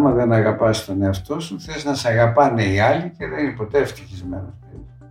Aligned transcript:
άμα 0.00 0.12
δεν 0.12 0.32
αγαπάς 0.32 0.84
τον 0.84 1.02
εαυτό 1.02 1.40
σου, 1.40 1.60
θες 1.60 1.84
να 1.84 1.94
σε 1.94 2.08
αγαπάνε 2.08 2.64
οι 2.64 2.80
άλλοι 2.80 3.12
και 3.18 3.26
δεν 3.26 3.44
είναι 3.44 3.52
ποτέ 3.56 3.78
ευτυχισμένος. 3.78 4.52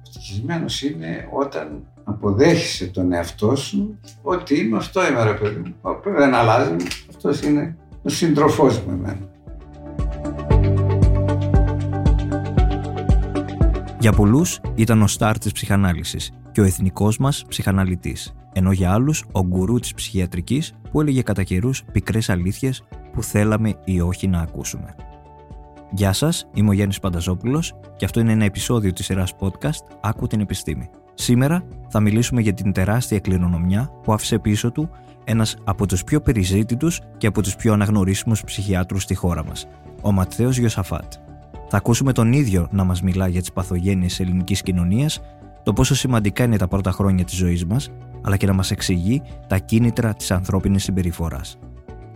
Ευτυχισμένος 0.08 0.82
είναι 0.82 1.28
όταν 1.32 1.88
αποδέχεσαι 2.04 2.88
τον 2.88 3.12
εαυτό 3.12 3.56
σου 3.56 4.00
ότι 4.22 4.60
είμαι 4.60 4.78
αυτό 4.78 5.08
είμαι 5.08 5.24
ρε 5.24 5.34
παιδί 5.34 5.60
μου. 5.60 5.76
Δεν 6.04 6.34
αλλάζει, 6.34 6.76
αυτός 7.10 7.42
είναι 7.42 7.78
ο 8.02 8.10
σύντροφός 8.10 8.80
μου 8.80 8.92
εμένα. 8.92 9.30
Για 14.00 14.12
πολλούς 14.12 14.60
ήταν 14.76 15.02
ο 15.02 15.08
στάρ 15.08 15.38
της 15.38 15.52
ψυχανάλυσης 15.52 16.32
και 16.52 16.62
ο 16.62 16.64
εθνικός 16.64 17.18
μας 17.18 17.46
ψυχαναλυτής, 17.48 18.34
ενώ 18.60 18.72
για 18.72 18.92
άλλους 18.92 19.24
ο 19.32 19.42
γκουρού 19.42 19.80
της 19.80 19.94
ψυχιατρικής 19.94 20.74
που 20.92 21.02
έλεγε 21.02 21.22
κατά 21.22 21.44
καιρούς 21.44 21.84
πικρές 21.92 22.30
αλήθειες 22.30 22.84
που 23.14 23.24
θέλαμε 23.24 23.74
ή 23.86 24.02
όχι 24.02 24.28
να 24.28 24.40
ακούσουμε. 24.40 24.96
Γεια 25.92 26.14
σας, 26.14 26.50
είμαι 26.54 26.70
ο 26.70 26.72
Γιάννης 26.72 27.00
Πανταζόπουλος 27.00 27.74
και 27.96 28.06
αυτό 28.06 28.20
είναι 28.20 28.32
ένα 28.32 28.46
επεισόδιο 28.46 28.94
της 28.94 29.06
σειράς 29.06 29.34
podcast 29.40 29.98
Άκου 30.02 30.28
την 30.28 30.40
Επιστήμη. 30.40 30.90
Σήμερα 31.14 31.64
θα 31.90 32.00
μιλήσουμε 32.00 32.42
για 32.42 32.54
την 32.54 32.72
τεράστια 32.72 33.20
κληρονομιά 33.20 33.92
που 34.04 34.14
άφησε 34.14 34.40
πίσω 34.40 34.72
του 34.72 34.90
ένας 35.24 35.56
από 35.64 35.86
τους 35.86 36.04
πιο 36.04 36.22
περιζήτητους 36.22 37.02
και 37.18 37.28
από 37.28 37.42
τους 37.42 37.56
πιο 37.56 37.74
αναγνωρίσιμους 37.74 38.44
ψυχιάτρους 38.44 39.04
στη 39.04 39.16
χώρα 39.16 39.46
μας, 39.46 39.68
ο 40.02 40.12
Ματθαίος 40.12 40.58
Γιωσαφάτ. 40.58 41.14
Θα 41.70 41.78
ακούσουμε 41.78 42.12
τον 42.12 42.34
ίδιο 42.34 42.68
να 42.72 42.84
μας 42.84 43.02
μιλά 43.02 43.28
για 43.28 43.40
τις 43.40 43.52
παθογένειες 43.52 44.20
ελληνικής 44.20 44.62
κοινωνίας, 44.62 45.22
το 45.64 45.74
πόσο 45.74 45.96
σημαντικά 45.96 46.44
είναι 46.44 46.58
τα 46.58 46.68
πρώτα 46.68 46.92
χρόνια 46.92 47.24
της 47.24 47.36
ζωής 47.36 47.66
μας, 47.66 47.90
αλλά 48.22 48.38
και 48.38 48.46
να 48.46 48.54
μας 48.54 48.72
εξηγεί 48.72 49.22
τα 49.48 49.58
κίνητρα 49.58 50.14
της 50.14 50.32
ανθρώπινης 50.32 50.84
συμπεριφοράς. 50.84 51.60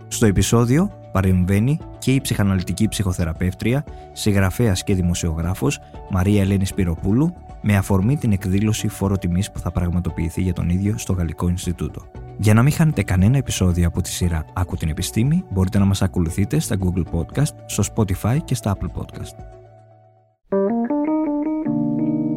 Στο 0.08 0.26
επεισόδιο 0.26 0.90
παρεμβαίνει 1.12 1.78
και 1.98 2.12
η 2.12 2.20
ψυχαναλυτική 2.20 2.88
ψυχοθεραπεύτρια, 2.88 3.84
συγγραφέας 4.12 4.84
και 4.84 4.94
δημοσιογράφος 4.94 5.80
Μαρία 6.10 6.40
Ελένης 6.40 6.68
Σπυροπούλου 6.68 7.34
με 7.62 7.76
αφορμή 7.76 8.16
την 8.16 8.32
εκδήλωση 8.32 8.88
φόρο 8.88 9.18
τιμής 9.18 9.50
που 9.50 9.58
θα 9.58 9.70
πραγματοποιηθεί 9.70 10.42
για 10.42 10.52
τον 10.52 10.68
ίδιο 10.68 10.98
στο 10.98 11.12
Γαλλικό 11.12 11.48
Ινστιτούτο. 11.48 12.02
Για 12.38 12.54
να 12.54 12.62
μην 12.62 12.72
χάνετε 12.72 13.02
κανένα 13.02 13.36
επεισόδιο 13.36 13.86
από 13.86 14.00
τη 14.00 14.08
σειρά 14.08 14.44
«Άκου 14.52 14.76
την 14.76 14.88
επιστήμη», 14.88 15.44
μπορείτε 15.50 15.78
να 15.78 15.84
μας 15.84 16.02
ακολουθείτε 16.02 16.58
στα 16.58 16.76
Google 16.78 17.04
Podcast, 17.12 17.54
στο 17.66 17.82
Spotify 17.94 18.38
και 18.44 18.54
στα 18.54 18.76
Apple 18.76 19.00
Podcast. 19.00 19.36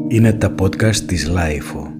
Είναι 0.07 0.33
τα 0.33 0.55
podcast 0.59 0.95
της 0.95 1.31
Lifeo. 1.35 1.96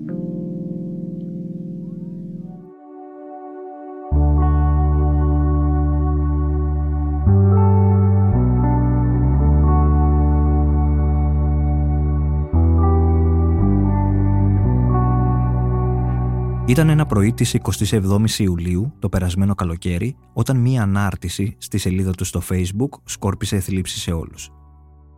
Ήταν 16.68 16.90
ένα 16.90 17.06
πρωί 17.06 17.34
της 17.34 17.56
27η 17.62 18.30
Ιουλίου 18.38 18.94
το 19.00 19.10
περασμένο 19.10 19.56
καλοκαίρι, 19.56 20.16
όταν 20.34 20.58
μία 20.58 20.82
ανάρτηση 20.82 21.56
στη 21.58 21.78
σελίδα 21.78 22.12
του 22.12 22.26
στο 22.26 22.42
Facebook 22.50 23.00
σκόρπισε 23.04 23.60
θλίψη 23.60 24.00
σε 24.00 24.12
όλους. 24.12 24.50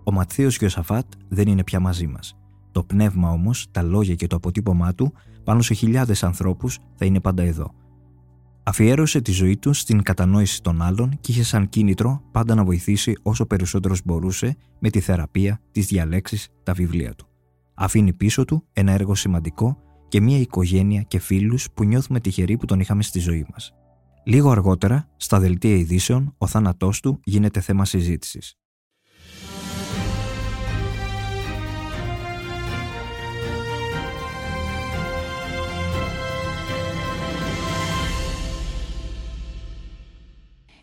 Ο 0.04 0.12
Ματθίος 0.12 0.58
Γιωσαφάτ 0.58 1.06
δεν 1.30 1.48
είναι 1.48 1.64
πια 1.64 1.80
μαζί 1.80 2.08
μας. 2.08 2.38
Το 2.72 2.84
πνεύμα 2.84 3.32
όμως, 3.32 3.68
τα 3.72 3.82
λόγια 3.82 4.16
και 4.16 4.28
το 4.28 4.36
αποτύπωμά 4.36 4.94
του 4.94 5.14
πάνω 5.44 5.62
σε 5.62 5.74
χιλιάδες 5.74 6.24
ανθρώπους 6.24 6.80
θα 6.96 7.06
είναι 7.06 7.20
πάντα 7.20 7.44
εδώ. 7.44 7.72
Αφιέρωσε 8.64 9.22
τη 9.22 9.32
ζωή 9.32 9.58
του 9.58 9.74
στην 9.74 10.04
κατανόηση 10.04 10.62
των 10.62 10.82
άλλων 10.82 11.18
και 11.22 11.32
είχε 11.32 11.44
σαν 11.44 11.70
κίνητρο 11.70 12.22
πάντα 12.32 12.56
να 12.56 12.64
βοηθήσει 12.64 13.14
όσο 13.22 13.46
περισσότερος 13.46 14.02
μπορούσε 14.06 14.56
με 14.80 14.90
τη 14.90 15.00
θεραπεία, 15.00 15.62
τις 15.72 15.86
διαλέξεις, 15.86 16.48
τα 16.64 16.74
βιβλία 16.74 17.16
του. 17.16 17.28
Αφήνει 17.74 18.14
πίσω 18.14 18.46
του 18.46 18.64
ένα 18.74 18.92
έργο 18.92 19.16
σημαντικό 19.16 19.78
και 20.10 20.22
μια 20.22 20.38
οικογένεια 20.38 21.02
και 21.02 21.20
φίλους 21.20 21.68
που 21.74 21.84
νιώθουμε 21.84 22.20
τυχεροί 22.20 22.58
που 22.58 22.66
τον 22.66 22.80
είχαμε 22.80 23.04
στη 23.04 23.20
ζωή 23.20 23.46
μας. 23.52 23.74
Λίγο 24.24 24.50
αργότερα, 24.50 25.10
στα 25.18 25.40
δελτία 25.40 25.76
ειδήσεων, 25.76 26.36
ο 26.38 26.48
θάνατός 26.48 27.00
του 27.00 27.20
γίνεται 27.24 27.60
θέμα 27.60 27.86
συζήτησης. 27.86 28.58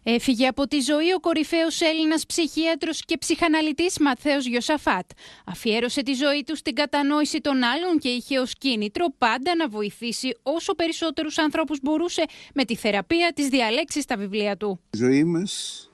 Έφυγε 0.09 0.47
από 0.47 0.67
τη 0.67 0.81
ζωή 0.81 1.13
ο 1.13 1.21
κορυφαίος 1.21 1.81
Έλληνας 1.81 2.27
ψυχίατρος 2.27 3.05
και 3.05 3.19
ψυχαναλυτής 3.19 3.99
Μαθαίος 3.99 4.47
Γιωσαφάτ. 4.47 5.11
Αφιέρωσε 5.47 6.03
τη 6.03 6.13
ζωή 6.13 6.45
του 6.47 6.57
στην 6.57 6.75
κατανόηση 6.75 7.41
των 7.41 7.63
άλλων 7.63 7.99
και 7.99 8.09
είχε 8.09 8.39
ως 8.39 8.55
κίνητρο 8.59 9.07
πάντα 9.19 9.57
να 9.57 9.69
βοηθήσει 9.69 10.37
όσο 10.43 10.75
περισσότερους 10.75 11.39
ανθρώπους 11.39 11.79
μπορούσε 11.83 12.25
με 12.55 12.65
τη 12.65 12.77
θεραπεία 12.77 13.33
τη 13.35 13.49
διαλέξη 13.49 14.01
στα 14.01 14.17
βιβλία 14.17 14.57
του. 14.57 14.81
Η 14.91 14.97
ζωή 14.97 15.25
μας 15.25 15.91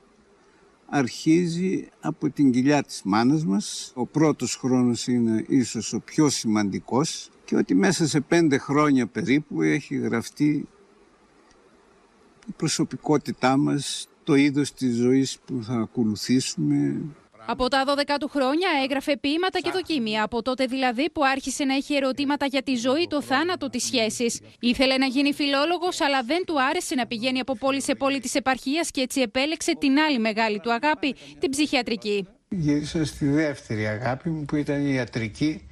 αρχίζει 0.87 1.89
από 2.01 2.31
την 2.31 2.53
κοιλιά 2.53 2.83
της 2.83 3.01
μάνας 3.05 3.45
μας. 3.45 3.93
Ο 3.95 4.07
πρώτος 4.07 4.57
χρόνος 4.57 5.07
είναι 5.07 5.45
ίσως 5.49 5.93
ο 5.93 6.01
πιο 6.01 6.29
σημαντικός 6.29 7.29
και 7.45 7.57
ότι 7.57 7.75
μέσα 7.75 8.07
σε 8.07 8.21
πέντε 8.21 8.59
χρόνια 8.59 9.07
περίπου 9.07 9.63
έχει 9.63 9.97
γραφτεί 9.97 10.69
η 12.49 12.53
προσωπικότητά 12.57 13.57
μας, 13.57 14.09
το 14.25 14.35
είδος 14.35 14.73
της 14.73 14.97
ζωής 14.97 15.39
που 15.45 15.63
θα 15.63 15.75
ακολουθήσουμε. 15.75 17.01
Από 17.47 17.69
τα 17.69 17.85
12 17.85 18.17
του 18.21 18.29
χρόνια 18.29 18.69
έγραφε 18.85 19.17
ποίηματα 19.17 19.61
και 19.61 19.71
δοκίμια, 19.71 20.23
από 20.23 20.43
τότε 20.43 20.65
δηλαδή 20.65 21.11
που 21.11 21.25
άρχισε 21.25 21.65
να 21.65 21.75
έχει 21.75 21.95
ερωτήματα 21.95 22.47
για 22.47 22.63
τη 22.63 22.75
ζωή, 22.75 23.07
το 23.09 23.23
θάνατο, 23.23 23.71
τις 23.71 23.85
σχέσεις. 23.85 24.41
Ήθελε 24.61 24.97
να 24.97 25.07
γίνει 25.07 25.33
φιλόλογος, 25.33 26.01
αλλά 26.01 26.23
δεν 26.23 26.45
του 26.47 26.63
άρεσε 26.63 26.95
να 26.95 27.07
πηγαίνει 27.07 27.41
από 27.41 27.57
πόλη 27.57 27.83
σε 27.83 27.95
πόλη 27.95 28.21
της 28.21 28.35
επαρχίας 28.35 28.91
και 28.91 29.01
έτσι 29.01 29.21
επέλεξε 29.21 29.77
την 29.79 29.99
άλλη 29.99 30.19
μεγάλη 30.19 30.61
του 30.61 30.73
αγάπη, 30.73 31.15
την 31.39 31.51
ψυχιατρική. 31.51 32.27
Γύρισα 32.49 33.05
στη 33.05 33.27
δεύτερη 33.27 33.87
αγάπη 33.87 34.29
μου 34.29 34.45
που 34.45 34.57
ήταν 34.57 34.87
η 34.87 34.93
ιατρική 34.95 35.63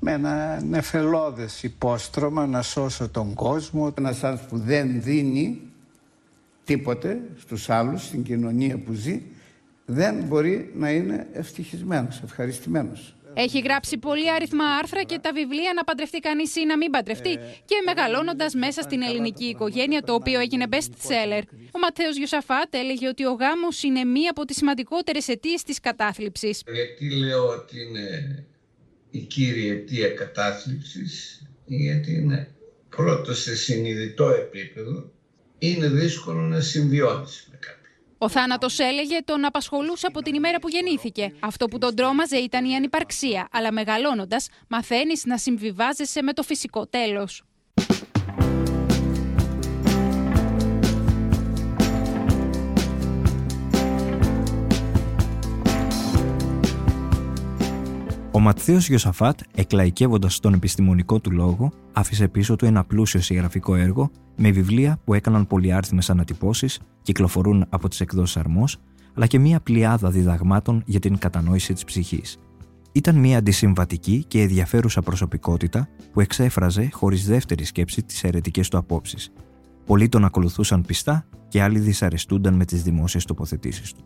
με 0.00 0.12
ένα 0.12 0.62
νεφελώδες 0.62 1.62
υπόστρωμα 1.62 2.46
να 2.46 2.62
σώσω 2.62 3.08
τον 3.08 3.34
κόσμο. 3.34 3.94
Ένας 3.98 4.24
άνθρωπος 4.24 4.48
που 4.48 4.66
δεν 4.66 5.02
δίνει 5.02 5.67
τίποτε 6.68 7.20
στους 7.38 7.70
άλλους, 7.70 8.04
στην 8.04 8.22
κοινωνία 8.22 8.78
που 8.78 8.92
ζει, 8.92 9.22
δεν 9.84 10.14
μπορεί 10.24 10.70
να 10.74 10.90
είναι 10.90 11.26
ευτυχισμένος, 11.32 12.20
ευχαριστημένος. 12.24 13.16
Έχει 13.34 13.60
γράψει 13.60 13.98
πολύ 13.98 14.30
αριθμά 14.30 14.64
άρθρα 14.64 15.02
και 15.02 15.18
τα 15.18 15.32
βιβλία 15.32 15.72
να 15.74 15.84
παντρευτεί 15.84 16.18
κανείς 16.18 16.56
ή 16.56 16.64
να 16.64 16.76
μην 16.76 16.90
παντρευτεί 16.90 17.38
και 17.64 17.74
μεγαλώνοντας 17.84 18.54
μέσα 18.54 18.82
στην 18.82 19.02
ελληνική 19.02 19.44
οικογένεια, 19.44 20.02
το 20.02 20.14
οποίο 20.14 20.40
έγινε 20.40 20.66
best 20.70 20.92
seller. 21.08 21.42
Ο 21.72 21.78
Ματέος 21.78 22.16
Γιωσαφάτ 22.16 22.74
έλεγε 22.74 23.08
ότι 23.08 23.24
ο 23.24 23.32
γάμος 23.32 23.82
είναι 23.82 24.04
μία 24.04 24.30
από 24.30 24.44
τις 24.44 24.56
σημαντικότερες 24.56 25.28
αιτίες 25.28 25.62
της 25.62 25.80
κατάθλιψης. 25.80 26.62
Γιατί 26.72 27.16
λέω 27.16 27.48
ότι 27.48 27.80
είναι 27.80 28.06
η 29.10 29.18
κύρια 29.18 29.72
αιτία 29.72 30.08
κατάθλιψης, 30.08 31.42
γιατί 31.64 32.12
είναι 32.12 32.54
πρώτο 32.88 33.34
σε 33.34 33.56
συνειδητό 33.56 34.28
επίπεδο 34.28 35.12
είναι 35.58 35.88
δύσκολο 35.88 36.40
να 36.40 36.60
συμβιώνεις 36.60 37.46
με 37.50 37.56
κάποιον. 37.56 37.78
Ο 38.18 38.28
θάνατος 38.28 38.78
έλεγε 38.78 39.18
τον 39.24 39.44
απασχολούσε 39.44 40.06
από 40.06 40.22
την 40.22 40.34
ημέρα 40.34 40.58
που 40.58 40.68
γεννήθηκε. 40.68 41.32
Αυτό 41.40 41.66
που 41.66 41.78
τον 41.78 41.94
τρόμαζε 41.94 42.36
ήταν 42.36 42.64
η 42.64 42.74
ανυπαρξία, 42.74 43.48
αλλά 43.52 43.72
μεγαλώνοντας, 43.72 44.48
μαθαίνεις 44.68 45.24
να 45.24 45.38
συμβιβάζεσαι 45.38 46.22
με 46.22 46.32
το 46.32 46.42
φυσικό 46.42 46.86
τέλος. 46.86 47.42
Ο 58.32 58.40
Ματθαίος 58.40 58.88
Γιωσαφάτ, 58.88 59.40
εκλαϊκεύοντας 59.54 60.40
τον 60.40 60.54
επιστημονικό 60.54 61.20
του 61.20 61.30
λόγο, 61.30 61.72
άφησε 61.92 62.28
πίσω 62.28 62.56
του 62.56 62.64
ένα 62.64 62.84
πλούσιο 62.84 63.20
συγγραφικό 63.20 63.74
έργο 63.74 64.10
με 64.36 64.50
βιβλία 64.50 64.98
που 65.04 65.14
έκαναν 65.14 65.46
πολυάριθμες 65.46 66.10
ανατυπώσεις, 66.10 66.80
κυκλοφορούν 67.02 67.66
από 67.68 67.88
τις 67.88 68.00
εκδόσεις 68.00 68.36
Αρμός, 68.36 68.78
αλλά 69.14 69.26
και 69.26 69.38
μία 69.38 69.60
πλειάδα 69.60 70.10
διδαγμάτων 70.10 70.82
για 70.86 71.00
την 71.00 71.18
κατανόηση 71.18 71.72
της 71.72 71.84
ψυχής. 71.84 72.38
Ήταν 72.92 73.16
μία 73.16 73.38
αντισυμβατική 73.38 74.24
και 74.28 74.42
ενδιαφέρουσα 74.42 75.02
προσωπικότητα 75.02 75.88
που 76.12 76.20
εξέφραζε 76.20 76.88
χωρίς 76.92 77.26
δεύτερη 77.26 77.64
σκέψη 77.64 78.02
τις 78.02 78.24
αιρετικές 78.24 78.68
του 78.68 78.78
απόψεις. 78.78 79.32
Πολλοί 79.86 80.08
τον 80.08 80.24
ακολουθούσαν 80.24 80.82
πιστά 80.82 81.26
και 81.48 81.62
άλλοι 81.62 81.78
δυσαρεστούνταν 81.78 82.54
με 82.54 82.64
τις 82.64 82.82
δημόσιες 82.82 83.24
τοποθετήσεις 83.24 83.92
του. 83.92 84.04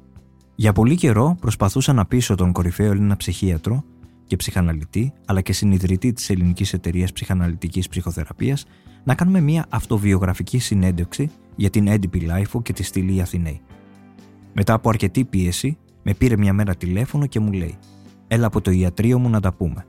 Για 0.54 0.72
πολύ 0.72 0.94
καιρό 0.94 1.36
προσπαθούσα 1.40 1.96
να 1.96 2.06
πείσω 2.06 2.34
τον 2.34 2.52
κορυφαίο 2.52 2.90
Έλληνα 2.90 3.16
ψυχίατρο 3.16 3.84
και 4.32 4.38
ψυχαναλυτή, 4.38 5.12
αλλά 5.26 5.40
και 5.40 5.52
συνιδρυτή 5.52 6.12
της 6.12 6.30
Ελληνικής 6.30 6.72
Εταιρείας 6.72 7.12
Ψυχαναλυτικής 7.12 7.88
Ψυχοθεραπείας, 7.88 8.64
να 9.04 9.14
κάνουμε 9.14 9.40
μια 9.40 9.66
αυτοβιογραφική 9.68 10.58
συνέντευξη 10.58 11.30
για 11.56 11.70
την 11.70 11.86
έντυπη 11.86 12.20
LiFO 12.20 12.62
και 12.62 12.72
τη 12.72 12.82
στήλη 12.82 13.20
Αθηναίοι. 13.20 13.60
Μετά 14.52 14.74
από 14.74 14.88
αρκετή 14.88 15.24
πίεση, 15.24 15.76
Με 16.02 16.14
πήρε 16.14 16.36
μια 16.36 16.52
μέρα 16.52 16.74
τηλέφωνο 16.74 17.26
και 17.26 17.40
μου 17.40 17.52
λέει 17.52 17.78
«Έλα 18.28 18.46
από 18.46 18.60
το 18.60 18.70
ιατρείο 18.70 19.18
μου 19.18 19.28
να 19.28 19.40
τα 19.40 19.52
πούμε». 19.52 19.86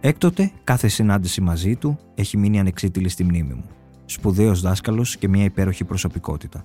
Έκτοτε, 0.00 0.52
κάθε 0.64 0.88
συνάντηση 0.88 1.40
μαζί 1.40 1.76
του 1.76 1.98
έχει 2.14 2.36
μείνει 2.36 2.58
ανεξίτηλη 2.58 3.08
στη 3.08 3.24
μνήμη 3.24 3.54
μου. 3.54 3.64
Σπουδαίος 4.04 4.60
δάσκαλος 4.60 5.16
και 5.16 5.28
μια 5.28 5.44
υπέροχη 5.44 5.84
προσωπικότητα. 5.84 6.64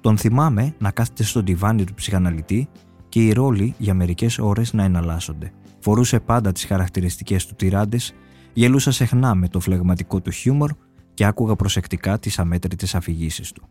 Τον 0.00 0.18
θυμάμαι 0.18 0.74
να 0.78 0.90
κάθεται 0.90 1.22
στο 1.22 1.42
τιβάνι 1.42 1.84
του 1.84 1.94
ψυχαναλυτή 1.94 2.68
και 3.08 3.26
οι 3.26 3.32
ρόλοι 3.32 3.74
για 3.78 3.94
μερικές 3.94 4.38
ώρες 4.38 4.72
να 4.72 4.84
εναλλάσσονται. 4.84 5.52
Φορούσε 5.84 6.20
πάντα 6.20 6.52
τις 6.52 6.64
χαρακτηριστικές 6.64 7.46
του 7.46 7.54
τυράντες, 7.54 8.14
γελούσα 8.52 8.90
συχνά 8.90 9.34
με 9.34 9.48
το 9.48 9.60
φλεγματικό 9.60 10.20
του 10.20 10.30
χιούμορ 10.30 10.72
και 11.14 11.24
άκουγα 11.24 11.56
προσεκτικά 11.56 12.18
τις 12.18 12.38
αμέτρητες 12.38 12.94
αφηγήσεις 12.94 13.52
του. 13.52 13.68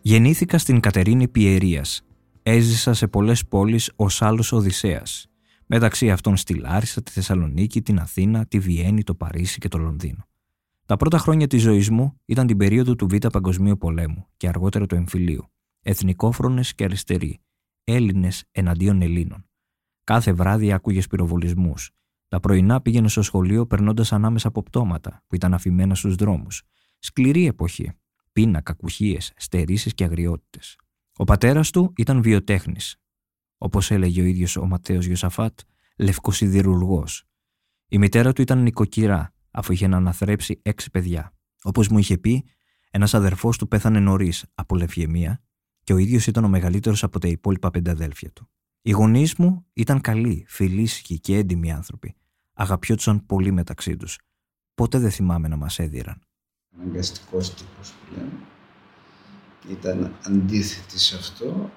Γεννήθηκα 0.00 0.58
στην 0.58 0.80
Κατερίνη 0.80 1.28
Πιερίας. 1.28 2.02
Έζησα 2.42 2.94
σε 2.94 3.06
πολλές 3.06 3.46
πόλεις 3.46 3.92
ως 3.96 4.22
άλλος 4.22 4.52
Οδυσσέας. 4.52 5.26
Μεταξύ 5.66 6.10
αυτών 6.10 6.36
στη 6.36 6.54
Λάρισα, 6.54 7.02
τη 7.02 7.10
Θεσσαλονίκη, 7.10 7.82
την 7.82 7.98
Αθήνα, 7.98 8.46
τη 8.46 8.58
Βιέννη, 8.58 9.02
το 9.02 9.14
Παρίσι 9.14 9.58
και 9.58 9.68
το 9.68 9.78
Λονδίνο. 9.78 10.26
Τα 10.86 10.96
πρώτα 10.96 11.18
χρόνια 11.18 11.46
της 11.46 11.62
ζωής 11.62 11.90
μου 11.90 12.20
ήταν 12.24 12.46
την 12.46 12.56
περίοδο 12.56 12.94
του 12.94 13.06
Β' 13.06 13.26
Παγκοσμίου 13.26 13.78
Πολέμου 13.78 14.26
και 14.36 14.48
αργότερα 14.48 14.86
του 14.86 14.94
εμφυλίου. 14.94 15.50
Εθνικόφρονες 15.82 16.74
και 16.74 16.84
αριστεροί. 16.84 17.40
Έλληνες 17.84 18.44
εναντίον 18.52 19.02
Ελλήνων. 19.02 19.47
Κάθε 20.08 20.32
βράδυ 20.32 20.72
άκουγες 20.72 21.06
πυροβολισμούς. 21.06 21.90
Τα 22.28 22.40
πρωινά 22.40 22.80
πήγαινε 22.80 23.08
στο 23.08 23.22
σχολείο 23.22 23.66
περνώντας 23.66 24.12
ανάμεσα 24.12 24.48
από 24.48 24.62
πτώματα 24.62 25.24
που 25.26 25.34
ήταν 25.34 25.54
αφημένα 25.54 25.94
στους 25.94 26.14
δρόμους. 26.14 26.62
Σκληρή 26.98 27.46
εποχή. 27.46 27.92
Πείνα, 28.32 28.60
κακουχίε, 28.60 29.18
στερήσεις 29.36 29.94
και 29.94 30.04
αγριότητες. 30.04 30.76
Ο 31.16 31.24
πατέρας 31.24 31.70
του 31.70 31.92
ήταν 31.96 32.22
βιοτέχνης. 32.22 32.96
Όπως 33.58 33.90
έλεγε 33.90 34.20
ο 34.20 34.24
ίδιος 34.24 34.56
ο 34.56 34.66
Ματέος 34.66 35.06
Γιωσαφάτ, 35.06 35.58
λευκοσιδηρουργός. 35.98 37.24
Η 37.88 37.98
μητέρα 37.98 38.32
του 38.32 38.42
ήταν 38.42 38.62
νοικοκυρά, 38.62 39.34
αφού 39.50 39.72
είχε 39.72 39.86
να 39.86 39.96
αναθρέψει 39.96 40.60
έξι 40.62 40.90
παιδιά. 40.90 41.36
Όπως 41.62 41.88
μου 41.88 41.98
είχε 41.98 42.18
πει, 42.18 42.44
ένας 42.90 43.14
αδερφός 43.14 43.58
του 43.58 43.68
πέθανε 43.68 44.00
νωρίς 44.00 44.44
από 44.54 44.76
λευγεμία 44.76 45.42
και 45.84 45.92
ο 45.92 45.96
ίδιος 45.96 46.26
ήταν 46.26 46.44
ο 46.44 46.48
μεγαλύτερος 46.48 47.02
από 47.02 47.18
τα 47.18 47.28
υπόλοιπα 47.28 47.70
πέντε 47.70 47.90
αδέλφια 47.90 48.32
του. 48.32 48.50
Οι 48.82 48.90
γονείς 48.90 49.34
μου 49.34 49.66
ήταν 49.72 50.00
καλοί, 50.00 50.44
φιλήσυχοι 50.48 51.20
και 51.20 51.36
έντιμοι 51.36 51.72
άνθρωποι. 51.72 52.16
Αγαπιόντουσαν 52.54 53.26
πολύ 53.26 53.52
μεταξύ 53.52 53.96
τους. 53.96 54.18
Ποτέ 54.74 54.98
δεν 54.98 55.10
θυμάμαι 55.10 55.48
να 55.48 55.56
μας 55.56 55.78
έδιραν. 55.78 56.22
Αναγκαστικός 56.80 57.54
τύπος 57.54 57.90
που 57.90 58.14
λέμε. 58.16 58.32
Ήταν 59.70 60.12
αντίθετη 60.26 60.98
σε 60.98 61.16
αυτό, 61.16 61.70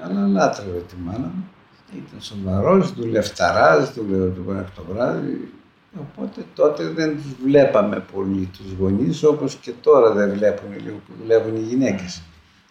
αλλά 0.00 0.26
λάτρευε 0.26 0.80
τη 0.80 0.96
μάνα 0.96 1.26
μου. 1.26 1.48
Ήταν 1.96 2.20
σοβαρός, 2.20 2.92
δουλευταράς, 2.92 3.94
δούλευε 3.94 4.30
το 4.30 4.40
πρωί 4.42 4.64
το 4.74 4.84
βράδυ. 4.84 5.52
Οπότε 6.00 6.44
τότε 6.54 6.88
δεν 6.88 7.16
τους 7.16 7.34
βλέπαμε 7.42 8.00
πολύ 8.12 8.46
τους 8.46 8.72
γονείς, 8.72 9.22
όπως 9.22 9.54
και 9.54 9.70
τώρα 9.70 10.12
δεν 10.12 10.32
βλέπουν 10.32 10.72
λίγο 10.82 10.96
που 10.96 11.12
δουλεύουν 11.20 11.56
οι 11.56 11.62
γυναίκες. 11.62 12.22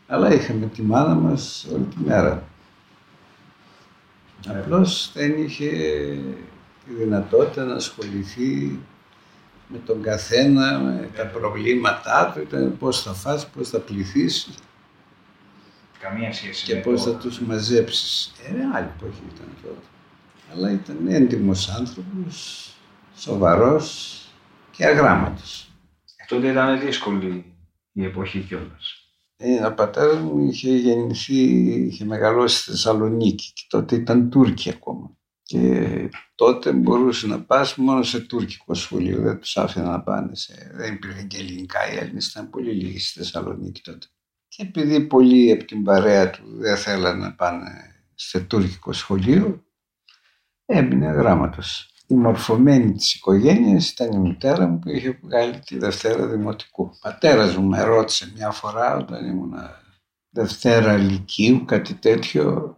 Αλλά 0.07 0.33
είχαμε 0.33 0.65
τη 0.65 0.81
μάνα 0.81 1.15
μας 1.15 1.67
όλη 1.73 1.83
τη 1.83 1.99
μέρα. 1.99 2.47
Απλώς 4.47 5.11
δεν 5.13 5.43
είχε 5.43 5.69
τη 6.85 6.93
δυνατότητα 6.93 7.63
να 7.63 7.73
ασχοληθεί 7.73 8.79
με 9.67 9.77
τον 9.85 10.01
καθένα, 10.01 10.79
με 10.79 11.09
τα 11.15 11.25
προβλήματά 11.25 12.31
του, 12.33 12.41
ήταν 12.41 12.77
πώς 12.77 13.01
θα 13.01 13.13
φας, 13.13 13.47
πώς 13.47 13.69
θα 13.69 13.79
πληθείς. 13.79 14.49
Καμία 15.99 16.33
σχέση 16.33 16.65
και 16.65 16.75
πώς 16.75 17.03
θα 17.03 17.15
τους 17.15 17.39
μαζέψεις. 17.39 18.33
Ε, 18.43 18.49
άλλη 18.75 18.87
εποχή 18.97 19.21
ήταν 19.35 19.47
τότε. 19.61 19.85
Αλλά 20.51 20.71
ήταν 20.71 21.07
έντιμος 21.07 21.69
άνθρωπος, 21.69 22.69
σοβαρός 23.17 24.17
και 24.71 24.85
αγράμματος. 24.85 25.71
Ε, 26.15 26.25
τότε 26.27 26.47
ήταν 26.47 26.79
δύσκολη 26.79 27.53
η 27.93 28.05
εποχή 28.05 28.39
κιόλας. 28.39 28.92
Ε, 29.45 29.65
ο 29.65 29.73
πατέρα 29.73 30.15
μου 30.15 30.45
είχε 30.45 30.75
γεννηθεί, 30.75 31.33
είχε 31.85 32.05
μεγαλώσει 32.05 32.57
στη 32.57 32.71
Θεσσαλονίκη 32.71 33.51
και 33.53 33.65
τότε 33.69 33.95
ήταν 33.95 34.29
Τούρκοι 34.29 34.69
ακόμα. 34.69 35.17
Και 35.43 36.09
τότε 36.35 36.71
μπορούσε 36.71 37.27
να 37.27 37.43
πας 37.43 37.75
μόνο 37.75 38.03
σε 38.03 38.19
τουρκικό 38.19 38.73
σχολείο, 38.73 39.21
δεν 39.21 39.39
τους 39.39 39.57
άφηναν 39.57 39.89
να 39.89 40.01
πάνε 40.01 40.35
σε... 40.35 40.71
Δεν 40.73 40.93
υπήρχαν 40.93 41.27
και 41.27 41.37
ελληνικά, 41.37 41.93
οι 41.93 41.97
Έλληνες 41.97 42.27
ήταν 42.27 42.49
πολύ 42.49 42.71
λίγοι 42.71 42.99
στη 42.99 43.19
Θεσσαλονίκη 43.19 43.81
τότε. 43.81 44.07
Και 44.47 44.63
επειδή 44.63 45.01
πολλοί 45.07 45.51
από 45.51 45.65
την 45.65 45.83
παρέα 45.83 46.29
του 46.29 46.43
δεν 46.57 46.77
θέλανε 46.77 47.19
να 47.19 47.33
πάνε 47.33 47.69
σε 48.15 48.39
τουρκικό 48.39 48.93
σχολείο, 48.93 49.65
έμεινε 50.65 51.07
γράμματος 51.07 51.92
η 52.13 52.17
μορφωμένη 52.17 52.91
της 52.91 53.13
οικογένειας 53.13 53.89
ήταν 53.89 54.11
η 54.11 54.17
μητέρα 54.17 54.67
μου 54.67 54.79
που 54.79 54.89
είχε 54.89 55.19
βγάλει 55.21 55.59
τη 55.59 55.77
Δευτέρα 55.77 56.27
Δημοτικού. 56.27 56.83
Ο 56.83 56.97
πατέρας 57.01 57.55
μου 57.55 57.67
με 57.67 57.83
ρώτησε 57.83 58.31
μια 58.35 58.51
φορά 58.51 58.95
όταν 58.95 59.25
ήμουν 59.25 59.53
Δευτέρα 60.29 60.97
Λυκείου, 60.97 61.65
κάτι 61.65 61.93
τέτοιο, 61.93 62.77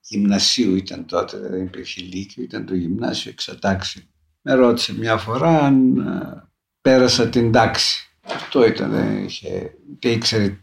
γυμνασίου 0.00 0.74
ήταν 0.74 1.06
τότε, 1.06 1.38
δεν 1.38 1.62
υπήρχε 1.62 2.00
Λύκειο, 2.00 2.42
ήταν 2.42 2.66
το 2.66 2.74
γυμνάσιο 2.74 3.30
εξατάξει. 3.30 4.08
Με 4.42 4.54
ρώτησε 4.54 4.94
μια 4.94 5.16
φορά 5.16 5.60
αν 5.60 5.98
ε, 5.98 6.42
πέρασα 6.80 7.28
την 7.28 7.52
τάξη. 7.52 8.10
Αυτό 8.22 8.66
ήταν, 8.66 8.90
δεν 8.90 9.24
είχε, 9.24 9.74
και 9.98 10.10
ήξερε 10.10 10.58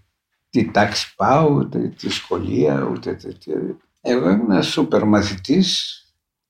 τι 0.50 0.72
τάξη 0.72 1.16
πάω, 1.16 1.50
ούτε 1.52 1.80
τι 1.98 2.10
σχολεία, 2.10 2.88
ούτε 2.92 3.14
τέτοια. 3.14 3.56
Εγώ 4.02 4.30
ήμουν 4.30 4.64
σούπερ 4.64 5.04
μαθητής, 5.04 6.03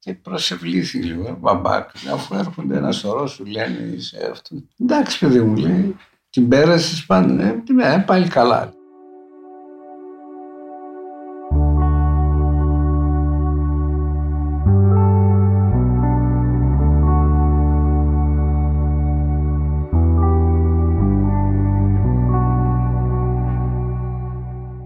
και 0.04 0.14
προσευλήθη 0.14 0.98
λίγο 0.98 1.38
μπαμπά 1.42 1.86
του. 1.86 2.14
Αφού 2.14 2.36
έρχονται 2.36 2.78
ένα 2.78 2.92
σωρό 2.92 3.28
σου 3.28 3.46
λένε 3.46 3.80
είσαι 3.96 4.30
αυτό. 4.32 4.56
Εντάξει 4.80 5.20
παιδί 5.20 5.42
μου 5.42 5.56
λέει, 5.56 5.96
την 6.30 6.48
πέρασες 6.48 7.06
πάνω, 7.06 7.42
ε, 7.42 7.64
ε, 7.82 8.04
πάλι 8.06 8.28
καλά. 8.28 8.74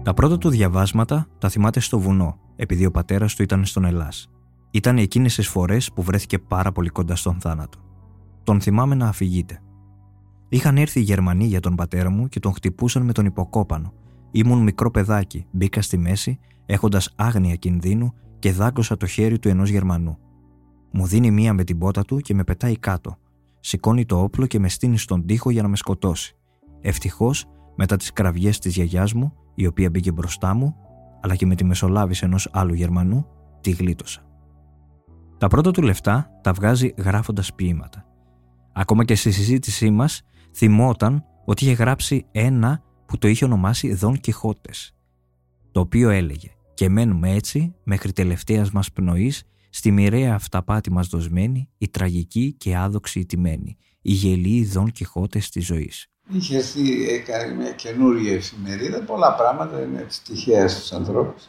Τα 0.02 0.14
πρώτα 0.14 0.38
του 0.38 0.48
διαβάσματα 0.48 1.28
τα 1.38 1.48
θυμάται 1.48 1.80
στο 1.80 1.98
βουνό, 1.98 2.38
επειδή 2.56 2.86
ο 2.86 2.90
πατέρας 2.90 3.34
του 3.34 3.42
ήταν 3.42 3.64
στον 3.64 3.84
Ελλάς. 3.84 4.28
Ήταν 4.70 4.98
εκείνες 4.98 5.34
τις 5.34 5.48
φορές 5.48 5.92
που 5.92 6.02
βρέθηκε 6.02 6.38
πάρα 6.38 6.72
πολύ 6.72 6.88
κοντά 6.88 7.16
στον 7.16 7.40
θάνατο. 7.40 7.78
Τον 8.42 8.60
θυμάμαι 8.60 8.94
να 8.94 9.08
αφηγείται. 9.08 9.62
Είχαν 10.48 10.76
έρθει 10.76 11.00
οι 11.00 11.02
Γερμανοί 11.02 11.44
για 11.44 11.60
τον 11.60 11.74
πατέρα 11.74 12.10
μου 12.10 12.28
και 12.28 12.40
τον 12.40 12.52
χτυπούσαν 12.52 13.02
με 13.02 13.12
τον 13.12 13.26
υποκόπανο. 13.26 13.92
Ήμουν 14.30 14.62
μικρό 14.62 14.90
παιδάκι, 14.90 15.46
μπήκα 15.50 15.82
στη 15.82 15.98
μέση, 15.98 16.38
έχοντας 16.66 17.12
άγνοια 17.16 17.54
κινδύνου 17.54 18.14
και 18.38 18.52
δάκωσα 18.52 18.96
το 18.96 19.06
χέρι 19.06 19.38
του 19.38 19.48
ενός 19.48 19.70
Γερμανού. 19.70 20.18
Μου 20.90 21.06
δίνει 21.06 21.30
μία 21.30 21.52
με 21.52 21.64
την 21.64 21.78
πότα 21.78 22.02
του 22.02 22.16
και 22.16 22.34
με 22.34 22.44
πετάει 22.44 22.78
κάτω. 22.78 23.16
Σηκώνει 23.60 24.04
το 24.04 24.22
όπλο 24.22 24.46
και 24.46 24.58
με 24.58 24.68
στείνει 24.68 24.98
στον 24.98 25.26
τοίχο 25.26 25.50
για 25.50 25.62
να 25.62 25.68
με 25.68 25.76
σκοτώσει. 25.76 26.36
Ευτυχώς, 26.80 27.46
μετά 27.76 27.96
τις 27.96 28.12
κραυγές 28.12 28.58
της 28.58 28.74
γιαγιάς 28.74 29.12
μου, 29.12 29.32
η 29.54 29.66
οποία 29.66 29.90
μπήκε 29.90 30.12
μπροστά 30.12 30.54
μου, 30.54 30.76
αλλά 31.20 31.34
και 31.34 31.46
με 31.46 31.54
τη 31.54 31.64
μεσολάβηση 31.64 32.24
ενός 32.24 32.48
άλλου 32.52 32.74
Γερμανού, 32.74 33.26
τη 33.60 33.70
γλίτωσα. 33.70 34.27
Τα 35.38 35.48
πρώτα 35.48 35.70
του 35.70 35.82
λεφτά 35.82 36.30
τα 36.42 36.52
βγάζει 36.52 36.94
γράφοντας 36.96 37.54
ποίηματα. 37.54 38.04
Ακόμα 38.72 39.04
και 39.04 39.14
στη 39.14 39.30
συζήτησή 39.30 39.90
μας 39.90 40.22
θυμόταν 40.54 41.24
ότι 41.44 41.64
είχε 41.64 41.72
γράψει 41.72 42.26
ένα 42.32 42.82
που 43.06 43.18
το 43.18 43.28
είχε 43.28 43.44
ονομάσει 43.44 43.94
Δον 43.94 44.20
Κιχώτε. 44.20 44.70
Το 45.70 45.80
οποίο 45.80 46.10
έλεγε 46.10 46.48
«Και 46.74 46.88
μένουμε 46.88 47.34
έτσι 47.34 47.74
μέχρι 47.84 48.12
τελευταίας 48.12 48.70
μας 48.70 48.92
πνοής, 48.92 49.42
στη 49.70 49.90
μοιραία 49.90 50.34
αυταπάτη 50.34 50.92
μας 50.92 51.06
δοσμένη, 51.06 51.68
η 51.78 51.88
τραγική 51.88 52.54
και 52.58 52.76
άδοξη 52.76 53.26
τιμένη, 53.26 53.76
η 54.02 54.12
γελή 54.12 54.64
Δον 54.64 54.90
Κιχώτε 54.90 55.42
της 55.52 55.66
ζωής. 55.66 56.06
Είχε 56.32 56.56
έρθει, 56.56 57.08
έκανε 57.08 57.54
μια 57.54 57.72
καινούργια 57.72 58.32
εφημερίδα, 58.32 59.00
πολλά 59.02 59.34
πράγματα 59.34 59.82
είναι 59.82 60.06
τυχαία 60.24 60.68
στους 60.68 60.92
ανθρώπους 60.92 61.48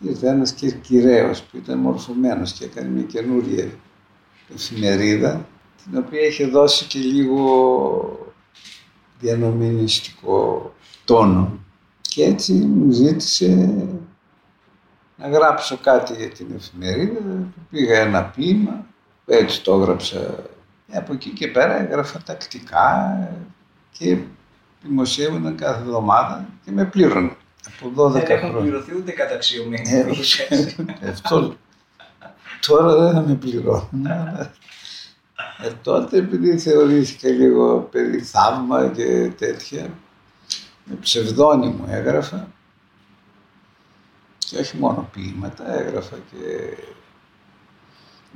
ήρθε 0.00 0.28
ένας 0.28 0.54
κυραίος 0.82 1.42
που 1.42 1.56
ήταν 1.56 1.78
μορφωμένος 1.78 2.52
και 2.52 2.64
έκανε 2.64 2.88
μια 2.88 3.02
καινούρια 3.02 3.70
εφημερίδα 4.54 5.46
την 5.84 5.98
οποία 5.98 6.20
είχε 6.20 6.46
δώσει 6.46 6.84
και 6.84 6.98
λίγο 6.98 8.34
διανομινιστικό 9.20 10.72
τόνο 11.04 11.58
και 12.00 12.24
έτσι 12.24 12.52
μου 12.52 12.90
ζήτησε 12.90 13.76
να 15.16 15.28
γράψω 15.28 15.76
κάτι 15.76 16.14
για 16.14 16.28
την 16.28 16.46
εφημερίδα, 16.56 17.20
πήγα 17.70 18.00
ένα 18.00 18.24
ποίημα, 18.24 18.86
έτσι 19.26 19.62
το 19.62 19.74
έγραψα. 19.74 20.44
Από 20.92 21.12
εκεί 21.12 21.30
και 21.30 21.48
πέρα 21.48 21.80
έγραφα 21.80 22.22
τακτικά 22.22 23.18
και 23.98 24.18
δημοσίευαν 24.82 25.56
κάθε 25.56 25.80
εβδομάδα 25.80 26.48
και 26.64 26.70
με 26.70 26.84
πλήρωνε. 26.84 27.35
Από 27.66 27.92
12 28.08 28.12
Δεν 28.12 28.22
έχουν 28.28 28.38
χρόνια. 28.50 28.60
πληρωθεί 28.60 28.96
ούτε 28.96 29.12
καταξιωμένοι. 29.12 29.90
Ε, 31.00 31.08
Αυτό 31.10 31.56
τώρα 32.66 32.96
δεν 32.96 33.12
θα 33.12 33.20
με 33.20 33.34
πληρώνουν. 33.34 34.06
αλλά, 34.06 34.52
Ε, 35.62 35.70
τότε 35.82 36.16
επειδή 36.18 36.58
θεωρήθηκε 36.58 37.28
λίγο 37.28 37.78
παιδί 37.90 38.20
θαύμα 38.20 38.88
και 38.88 39.30
τέτοια, 39.38 39.90
με 40.84 40.94
ψευδόνυμο 41.00 41.84
έγραφα 41.88 42.48
και 44.38 44.58
όχι 44.58 44.76
μόνο 44.76 45.08
ποίηματα, 45.12 45.78
έγραφα 45.80 46.16
και 46.30 46.76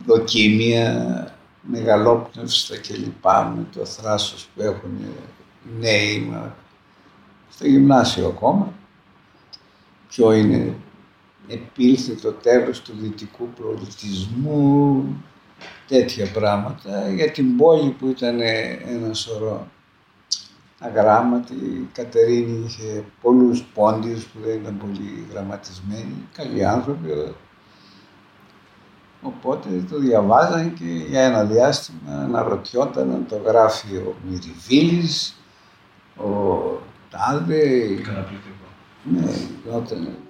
δοκίμια, 0.07 1.35
μεγαλόπνευστα 1.63 2.77
και 2.77 2.95
λοιπά 2.97 3.45
με 3.57 3.67
το 3.77 3.85
θράσος 3.85 4.49
που 4.55 4.63
έχουν 4.63 4.91
οι 4.99 5.15
νέοι 5.81 6.19
μα, 6.31 6.55
στο 7.51 7.67
γυμνάσιο 7.67 8.27
ακόμα. 8.27 8.73
Ποιο 10.11 10.33
είναι 10.33 10.75
επήλθε 11.49 12.13
το 12.15 12.33
τέλος 12.33 12.81
του 12.83 12.93
δυτικού 13.01 13.49
προλητισμού, 13.49 15.05
τέτοια 15.89 16.27
πράγματα, 16.33 17.11
για 17.11 17.31
την 17.31 17.57
πόλη 17.57 17.91
που 17.91 18.07
ήταν 18.09 18.41
ένα 18.87 19.15
σωρό 19.15 19.67
αγράμματοι. 20.79 21.55
Η 21.55 21.89
Κατερίνη 21.93 22.65
είχε 22.67 23.05
πολλούς 23.23 23.63
πόντιους 23.75 24.25
που 24.25 24.39
δεν 24.45 24.57
ήταν 24.61 24.79
πολύ 24.79 25.27
γραμματισμένοι, 25.33 26.29
καλοί 26.35 26.65
άνθρωποι. 26.65 27.13
αλλά- 27.13 27.35
Οπότε 29.23 29.69
το 29.91 29.99
διαβάζαν 29.99 30.75
και 30.75 30.85
για 30.85 31.21
ένα 31.21 31.45
διάστημα 31.45 32.13
αναρωτιόταν 32.13 33.11
αν 33.11 33.27
το 33.29 33.37
γράφει 33.47 33.97
ο 33.97 34.15
Μυριβίλης, 34.29 35.37
ο 36.17 36.27
Τάδε, 37.11 37.87
Καταπληκτικό. 39.05 39.21
ναι, 39.21 39.33
γινόταν 39.65 40.29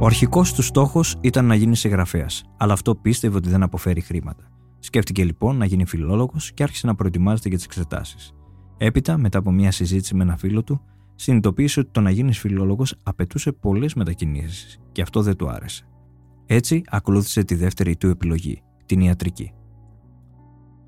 Ο 0.00 0.06
αρχικός 0.06 0.52
του 0.52 0.62
στόχος 0.62 1.16
ήταν 1.20 1.44
να 1.44 1.54
γίνει 1.54 1.76
συγγραφέας, 1.76 2.44
αλλά 2.56 2.72
αυτό 2.72 2.94
πίστευε 2.94 3.36
ότι 3.36 3.48
δεν 3.48 3.62
αποφέρει 3.62 4.00
χρήματα. 4.00 4.48
Σκέφτηκε 4.78 5.24
λοιπόν 5.24 5.56
να 5.56 5.64
γίνει 5.64 5.86
φιλόλογος 5.86 6.52
και 6.52 6.62
άρχισε 6.62 6.86
να 6.86 6.94
προετοιμάζεται 6.94 7.48
για 7.48 7.56
τις 7.56 7.66
εξετάσεις. 7.66 8.32
Έπειτα, 8.76 9.18
μετά 9.18 9.38
από 9.38 9.50
μια 9.50 9.70
συζήτηση 9.70 10.14
με 10.14 10.22
ένα 10.22 10.36
φίλο 10.36 10.62
του, 10.62 10.80
συνειδητοποίησε 11.20 11.80
ότι 11.80 11.90
το 11.92 12.00
να 12.00 12.10
γίνεις 12.10 12.38
φιλόλογος 12.38 12.94
απαιτούσε 13.02 13.52
πολλές 13.52 13.94
μετακινήσεις 13.94 14.78
και 14.92 15.02
αυτό 15.02 15.22
δεν 15.22 15.36
του 15.36 15.48
άρεσε. 15.48 15.88
Έτσι, 16.46 16.82
ακολούθησε 16.86 17.44
τη 17.44 17.54
δεύτερη 17.54 17.96
του 17.96 18.08
επιλογή, 18.08 18.62
την 18.86 19.00
ιατρική. 19.00 19.52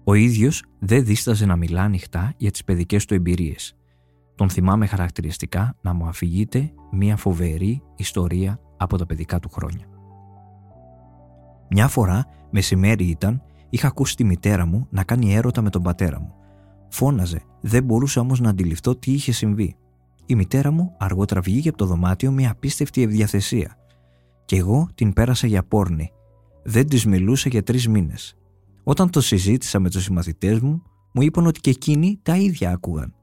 Ο 0.05 0.15
ίδιος 0.15 0.65
δεν 0.79 1.05
δίσταζε 1.05 1.47
να 1.47 1.57
μιλά 1.57 1.83
ανοιχτά 1.83 2.33
για 2.37 2.51
τις 2.51 2.65
παιδικές 2.65 3.05
του 3.05 3.15
εμπειρίες. 3.15 3.77
Τον 4.35 4.51
θυμάμαι 4.51 4.87
χαρακτηριστικά 4.87 5.77
να 5.83 5.93
μου 5.93 6.07
αφηγείται 6.07 6.73
μια 6.93 7.17
φοβερή 7.17 7.83
ιστορία 7.97 8.61
από 8.77 8.99
τα 8.99 9.07
παιδικά 9.07 9.39
του 9.39 9.49
χρόνια. 9.49 9.87
Μια 11.71 11.89
φορά, 11.89 12.27
μεσημέρι 12.51 13.05
ήταν, 13.05 13.43
είχα 13.71 13.87
ακούσει 13.87 14.17
τη 14.17 14.25
μητέρα 14.25 14.67
μου 14.67 14.87
να 14.91 15.05
κάνει 15.05 15.35
έρωτα 15.35 15.63
με 15.63 15.71
τον 15.71 15.83
πατέρα 15.83 16.21
μου. 16.21 16.35
Φώναζε, 16.89 17.43
δεν 17.61 17.85
μπορούσα 17.85 18.21
όμως 18.21 18.41
να 18.41 18.51
αντιληφθώ 18.51 18.97
τι 18.97 19.13
είχε 19.13 19.33
συμβεί. 19.33 19.77
Η 20.31 20.35
μητέρα 20.35 20.71
μου 20.71 20.95
αργότερα 20.99 21.41
βγήκε 21.41 21.69
από 21.69 21.79
το 21.79 21.85
δωμάτιο 21.85 22.33
με 22.33 22.47
απίστευτη 22.47 23.03
ευδιαθεσία. 23.03 23.77
Και 24.45 24.57
εγώ 24.57 24.89
την 24.95 25.13
πέρασα 25.13 25.47
για 25.47 25.63
πόρνη. 25.63 26.13
Δεν 26.63 26.87
της 26.87 27.07
μιλούσα 27.07 27.49
για 27.49 27.63
τρεις 27.63 27.89
μήνες. 27.89 28.37
Όταν 28.83 29.11
το 29.11 29.21
συζήτησα 29.21 29.81
με 29.81 29.91
τους 29.91 30.03
συμμαθητές 30.03 30.61
μου, 30.61 30.83
μου 31.13 31.23
είπαν 31.23 31.47
ότι 31.47 31.61
και 31.61 31.71
εκείνοι 31.71 32.21
τα 32.23 32.37
ίδια 32.37 32.71
άκουγαν. 32.71 33.15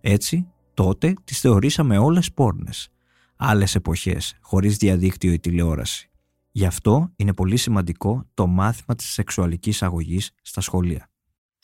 Έτσι, 0.00 0.46
τότε 0.74 1.14
τις 1.24 1.40
θεωρήσαμε 1.40 1.98
όλες 1.98 2.32
πόρνες. 2.32 2.88
Άλλες 3.36 3.74
εποχές, 3.74 4.36
χωρίς 4.40 4.76
διαδίκτυο 4.76 5.32
ή 5.32 5.38
τηλεόραση. 5.38 6.10
Γι' 6.50 6.66
αυτό 6.66 7.12
είναι 7.16 7.34
πολύ 7.34 7.56
σημαντικό 7.56 8.24
το 8.34 8.46
μάθημα 8.46 8.94
της 8.94 9.06
σεξουαλικής 9.06 9.82
αγωγής 9.82 10.30
στα 10.42 10.60
σχολεία. 10.60 11.10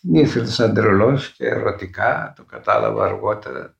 Την 0.00 0.14
ήθελε 0.14 0.46
σαν 0.46 0.74
τρελός 0.74 1.32
και 1.32 1.44
ερωτικά, 1.44 2.32
το 2.36 2.44
κατάλαβα 2.44 3.04
αργότερα 3.04 3.76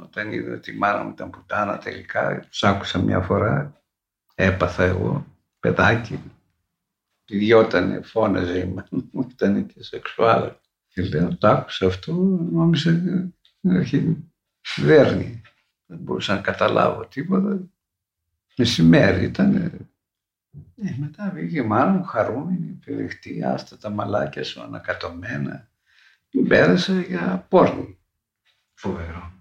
όταν 0.00 0.32
είδα 0.32 0.54
ότι 0.54 0.72
η 0.72 0.76
μάνα 0.76 1.02
μου 1.02 1.10
ήταν 1.10 1.30
πουτάνα 1.30 1.78
τελικά. 1.78 2.40
Τους 2.50 2.64
άκουσα 2.64 2.98
μια 2.98 3.20
φορά, 3.20 3.82
έπαθα 4.34 4.84
εγώ, 4.84 5.26
παιδάκι. 5.60 6.20
Πηδιότανε, 7.24 8.02
φώναζε 8.02 8.58
η 8.58 8.64
μάνα 8.64 8.88
μου, 8.90 9.28
ήταν 9.30 9.66
και 9.66 9.82
σεξουάλ. 9.82 10.52
Και 10.88 11.02
λέω, 11.02 11.36
το 11.36 11.48
άκουσα 11.48 11.86
αυτό, 11.86 12.12
νόμιζα 12.52 13.02
όχι, 13.62 14.16
δέρνει. 14.76 15.42
Δεν 15.86 15.98
μπορούσα 15.98 16.34
να 16.34 16.40
καταλάβω 16.40 17.06
τίποτα. 17.06 17.60
Μεσημέρι 18.56 19.24
ήταν. 19.24 19.56
Ε, 20.76 20.96
μετά 20.98 21.30
βγήκε 21.34 21.58
η 21.58 21.62
μάνα 21.62 21.90
μου 21.90 22.04
χαρούμενη, 22.04 22.78
επιδεχτή, 22.80 23.44
άστα 23.44 23.78
τα 23.78 23.90
μαλάκια 23.90 24.44
σου 24.44 24.62
ανακατωμένα. 24.62 25.68
Την 26.30 26.48
πέρασε 26.48 27.00
για 27.00 27.46
πόρνη. 27.48 27.98
Φοβερό. 28.74 29.37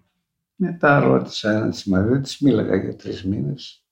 Μετά 0.59 0.99
ρώτησα 0.99 1.51
έναν 1.51 1.73
συμμαθητή, 1.73 2.11
δεν 2.11 2.21
της 2.21 2.39
μίλαγα 2.39 2.75
για 2.75 2.95
τρεις 2.95 3.23
μήνες. 3.23 3.85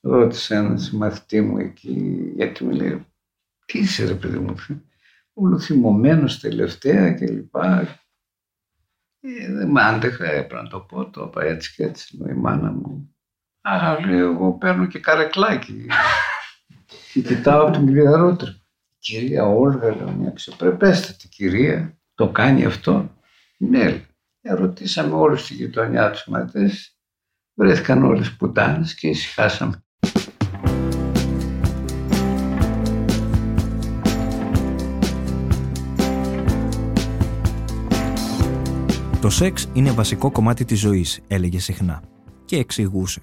Ρώτησα 0.00 0.56
έναν 0.56 0.78
συμμαθητή 0.78 1.40
μου 1.40 1.58
εκεί, 1.58 2.32
γιατί 2.34 2.64
μου 2.64 2.70
λέει, 2.70 3.06
τι 3.64 3.78
είσαι 3.78 4.04
ρε 4.04 4.14
παιδί 4.14 4.38
μου, 4.38 4.54
όλο 5.32 5.58
θυμωμένος 5.58 6.40
τελευταία 6.40 7.12
και 7.12 7.26
λοιπά. 7.26 7.98
Ε, 9.20 9.52
δεν 9.52 9.68
μ' 9.68 9.78
άντεχα, 9.78 10.24
έπρεπε 10.24 10.62
να 10.62 10.68
το 10.68 10.80
πω, 10.80 11.10
το 11.10 11.24
είπα 11.24 11.42
έτσι 11.42 11.74
και 11.74 11.84
έτσι, 11.84 12.16
λέει 12.16 12.34
η 12.34 12.38
μάνα 12.38 12.72
μου. 12.72 13.14
Α, 13.60 14.00
λέει, 14.06 14.18
εγώ 14.18 14.52
παίρνω 14.52 14.86
και 14.86 14.98
καρεκλάκι. 14.98 15.86
και 17.12 17.20
κοιτάω 17.20 17.62
από 17.62 17.72
την 17.72 17.86
κλειδαρότρυπα. 17.86 18.58
Κυρία 18.98 19.44
Όλγα, 19.44 19.96
λέω, 19.96 20.10
μια 20.10 20.28
αξιοπρεπέστατη 20.28 21.28
κυρία, 21.28 21.98
το 22.14 22.30
κάνει 22.30 22.64
αυτό. 22.64 23.16
Ναι, 23.56 23.78
λέει. 23.78 23.94
Ε, 23.94 24.09
ρωτήσαμε 24.42 25.14
όλους 25.14 25.40
στη 25.44 25.54
γειτονιά 25.54 26.10
τους 26.10 26.24
μαθητές, 26.26 26.98
βρέθηκαν 27.54 28.04
όλες 28.04 28.36
πουτάνες 28.36 28.94
και 28.94 29.08
ησυχάσαμε. 29.08 29.84
Το 39.20 39.30
σεξ 39.30 39.68
είναι 39.72 39.90
βασικό 39.90 40.30
κομμάτι 40.30 40.64
της 40.64 40.80
ζωής, 40.80 41.20
έλεγε 41.26 41.58
συχνά. 41.58 42.02
Και 42.44 42.56
εξηγούσε. 42.56 43.20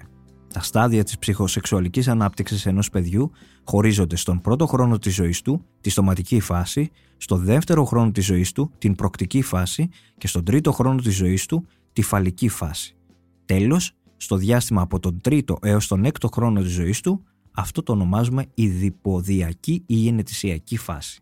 Τα 0.52 0.62
στάδια 0.62 1.04
της 1.04 1.18
ψυχοσεξουαλικής 1.18 2.08
ανάπτυξης 2.08 2.66
ενός 2.66 2.90
παιδιού 2.90 3.30
χωρίζονται 3.64 4.16
στον 4.16 4.40
πρώτο 4.40 4.66
χρόνο 4.66 4.98
της 4.98 5.14
ζωής 5.14 5.42
του, 5.42 5.64
τη 5.80 5.90
στοματική 5.90 6.40
φάση, 6.40 6.90
στο 7.16 7.36
δεύτερο 7.36 7.84
χρόνο 7.84 8.10
της 8.10 8.24
ζωής 8.24 8.52
του, 8.52 8.70
την 8.78 8.94
προκτική 8.94 9.42
φάση 9.42 9.88
και 10.18 10.26
στον 10.26 10.44
τρίτο 10.44 10.72
χρόνο 10.72 11.00
της 11.00 11.16
ζωής 11.16 11.46
του, 11.46 11.66
τη 11.92 12.02
φαλική 12.02 12.48
φάση. 12.48 12.96
Τέλος, 13.44 13.92
στο 14.16 14.36
διάστημα 14.36 14.82
από 14.82 14.98
τον 14.98 15.20
τρίτο 15.20 15.58
έως 15.62 15.86
τον 15.86 16.04
έκτο 16.04 16.28
χρόνο 16.28 16.62
της 16.62 16.72
ζωής 16.72 17.00
του, 17.00 17.24
αυτό 17.52 17.82
το 17.82 17.92
ονομάζουμε 17.92 18.46
η 18.54 18.68
διποδιακή 18.68 19.82
ή 19.86 19.94
γενετησιακή 19.94 20.76
φάση. 20.76 21.20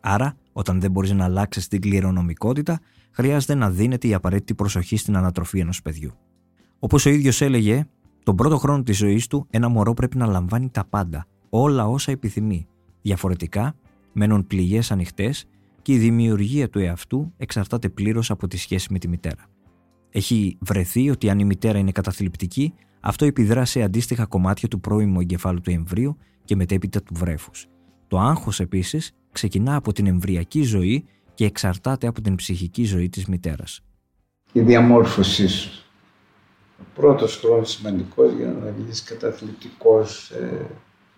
Άρα, 0.00 0.36
όταν 0.52 0.80
δεν 0.80 0.90
μπορείς 0.90 1.12
να 1.12 1.24
αλλάξεις 1.24 1.68
την 1.68 1.80
κληρονομικότητα, 1.80 2.80
χρειάζεται 3.10 3.54
να 3.54 3.70
δίνεται 3.70 4.08
η 4.08 4.14
απαραίτητη 4.14 4.54
προσοχή 4.54 4.96
στην 4.96 5.16
ανατροφή 5.16 5.58
ενός 5.58 5.82
παιδιού. 5.82 6.12
Όπως 6.78 7.06
ο 7.06 7.10
ίδιος 7.10 7.40
έλεγε, 7.40 7.86
τον 8.22 8.36
πρώτο 8.36 8.56
χρόνο 8.56 8.82
της 8.82 8.96
ζωής 8.96 9.26
του 9.26 9.46
ένα 9.50 9.68
μωρό 9.68 9.94
πρέπει 9.94 10.16
να 10.16 10.26
λαμβάνει 10.26 10.70
τα 10.70 10.84
πάντα, 10.84 11.26
όλα 11.48 11.88
όσα 11.88 12.12
επιθυμεί. 12.12 12.66
Διαφορετικά, 13.02 13.74
μένουν 14.12 14.46
πληγές 14.46 14.90
ανοιχτές 14.90 15.46
και 15.82 15.92
η 15.92 15.98
δημιουργία 15.98 16.68
του 16.68 16.78
εαυτού 16.78 17.32
εξαρτάται 17.36 17.88
πλήρως 17.88 18.30
από 18.30 18.48
τη 18.48 18.56
σχέση 18.56 18.92
με 18.92 18.98
τη 18.98 19.08
μητέρα. 19.08 19.46
Έχει 20.10 20.56
βρεθεί 20.60 21.10
ότι 21.10 21.30
αν 21.30 21.38
η 21.38 21.44
μητέρα 21.44 21.78
είναι 21.78 21.92
καταθλιπτική, 21.92 22.74
αυτό 23.00 23.24
επιδρά 23.24 23.64
σε 23.64 23.82
αντίστοιχα 23.82 24.26
κομμάτια 24.26 24.68
του 24.68 24.80
πρώιμου 24.80 25.20
εγκεφάλου 25.20 25.60
του 25.60 25.70
εμβρίου 25.70 26.16
και 26.44 26.56
μετέπειτα 26.56 27.02
του 27.02 27.14
βρέφους. 27.14 27.66
Το 28.08 28.18
άγχος 28.18 28.60
επίσης 28.60 29.12
ξεκινά 29.32 29.76
από 29.76 29.92
την 29.92 30.06
εμβριακή 30.06 30.62
ζωή 30.62 31.04
και 31.34 31.44
εξαρτάται 31.44 32.06
από 32.06 32.20
την 32.20 32.34
ψυχική 32.34 32.84
ζωή 32.84 33.08
της 33.08 33.26
μητέρας. 33.26 33.80
Η 34.52 34.60
διαμόρφωσή 34.60 35.48
σου. 35.48 35.70
Ο 35.70 35.89
πρώτος 36.94 37.36
χρόνος 37.36 37.70
σημαντικός 37.70 38.32
για 38.32 38.46
να 38.46 38.72
βγεις 38.78 39.02
καταθλιπτικός, 39.02 40.30
ε, 40.30 40.66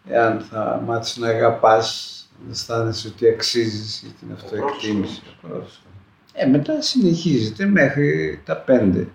εάν 0.08 0.40
θα 0.40 0.82
μάθεις 0.86 1.16
να 1.16 1.28
αγαπάς, 1.28 2.16
να 2.44 2.50
αισθάνεσαι 2.50 3.08
ότι 3.08 3.28
αξίζεις 3.28 4.00
για 4.02 4.12
την 4.20 4.32
αυτοεκτίμηση. 4.32 5.22
Ο 5.26 5.46
πρώτος. 5.46 5.82
Ε, 6.32 6.46
μετά 6.46 6.82
συνεχίζεται 6.82 7.66
μέχρι 7.66 8.40
τα 8.44 8.56
πέντε. 8.56 9.08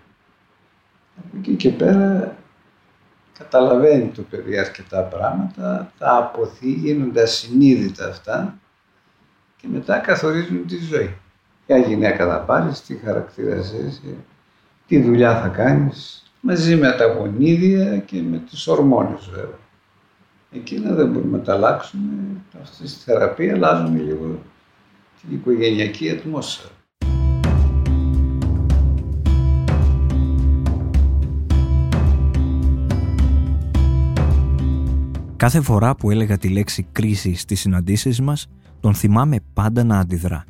Από 1.16 1.36
εκεί 1.38 1.54
και 1.54 1.70
πέρα 1.70 2.36
καταλαβαίνει 3.38 4.08
το 4.08 4.22
παιδί 4.22 4.58
αρκετά 4.58 5.02
πράγματα, 5.02 5.92
τα 5.98 6.16
αποθεί, 6.16 6.70
γίνονται 6.70 7.22
ασυνείδητα 7.22 8.08
αυτά 8.08 8.58
και 9.56 9.68
μετά 9.68 9.98
καθορίζουν 9.98 10.66
τη 10.66 10.76
ζωή. 10.76 11.16
Ποια 11.66 11.78
γυναίκα 11.78 12.26
θα 12.28 12.38
πάρεις, 12.40 12.80
τι 12.80 12.94
χαρακτήρα 12.94 13.56
είσαι, 13.56 13.92
τι 14.86 15.02
δουλειά 15.02 15.40
θα 15.40 15.48
κάνεις, 15.48 16.27
μαζί 16.40 16.76
με 16.76 16.92
τα 16.92 17.06
γονίδια 17.06 17.98
και 17.98 18.22
με 18.22 18.38
τις 18.50 18.66
ορμόνες 18.66 19.30
βέβαια. 19.34 19.58
Εκείνα 20.52 20.94
δεν 20.94 21.08
μπορούμε 21.08 21.36
να 21.36 21.42
τα 21.42 21.52
αλλάξουμε. 21.52 22.02
Αυτή 22.62 22.88
στη 22.88 23.04
θεραπεία 23.04 23.54
αλλάζουμε 23.54 23.98
λίγο 23.98 24.38
την 25.20 25.36
οικογενειακή 25.36 26.10
ατμόσφαιρα. 26.10 26.72
Κάθε 35.36 35.60
φορά 35.60 35.94
που 35.94 36.10
έλεγα 36.10 36.38
τη 36.38 36.48
λέξη 36.48 36.86
κρίση 36.92 37.34
στις 37.34 37.60
συναντήσεις 37.60 38.20
μας, 38.20 38.46
τον 38.80 38.94
θυμάμαι 38.94 39.36
πάντα 39.54 39.84
να 39.84 39.98
αντιδρά. 39.98 40.44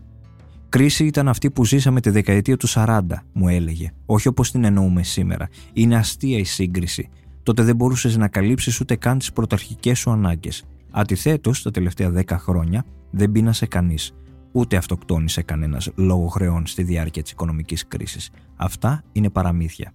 Κρίση 0.69 1.05
ήταν 1.05 1.29
αυτή 1.29 1.51
που 1.51 1.65
ζήσαμε 1.65 2.01
τη 2.01 2.11
δεκαετία 2.11 2.57
του 2.57 2.69
40, 2.69 3.01
μου 3.33 3.49
έλεγε. 3.49 3.93
Όχι 4.07 4.29
όπως 4.29 4.51
την 4.51 4.65
εννοούμε 4.65 5.03
σήμερα. 5.03 5.49
Είναι 5.73 5.97
αστεία 5.97 6.39
η 6.39 6.45
σύγκριση. 6.45 7.09
Τότε 7.43 7.63
δεν 7.63 7.77
μπορούσες 7.77 8.17
να 8.17 8.29
καλύψεις 8.29 8.81
ούτε 8.81 8.97
καν 8.97 9.19
τις 9.19 9.33
πρωταρχικές 9.33 9.99
σου 9.99 10.11
ανάγκες. 10.11 10.65
Αντιθέτως, 10.91 11.63
τα 11.63 11.71
τελευταία 11.71 12.11
10 12.11 12.39
χρόνια 12.39 12.85
δεν 13.11 13.33
πείνασε 13.33 13.67
κανείς. 13.67 14.13
Ούτε 14.53 14.77
αυτοκτόνησε 14.77 15.43
κανένας 15.43 15.91
λόγω 15.95 16.27
χρεών 16.27 16.67
στη 16.67 16.83
διάρκεια 16.83 17.23
της 17.23 17.31
οικονομικής 17.31 17.87
κρίσης. 17.87 18.31
Αυτά 18.57 19.05
είναι 19.13 19.31
παραμύθια. 19.31 19.93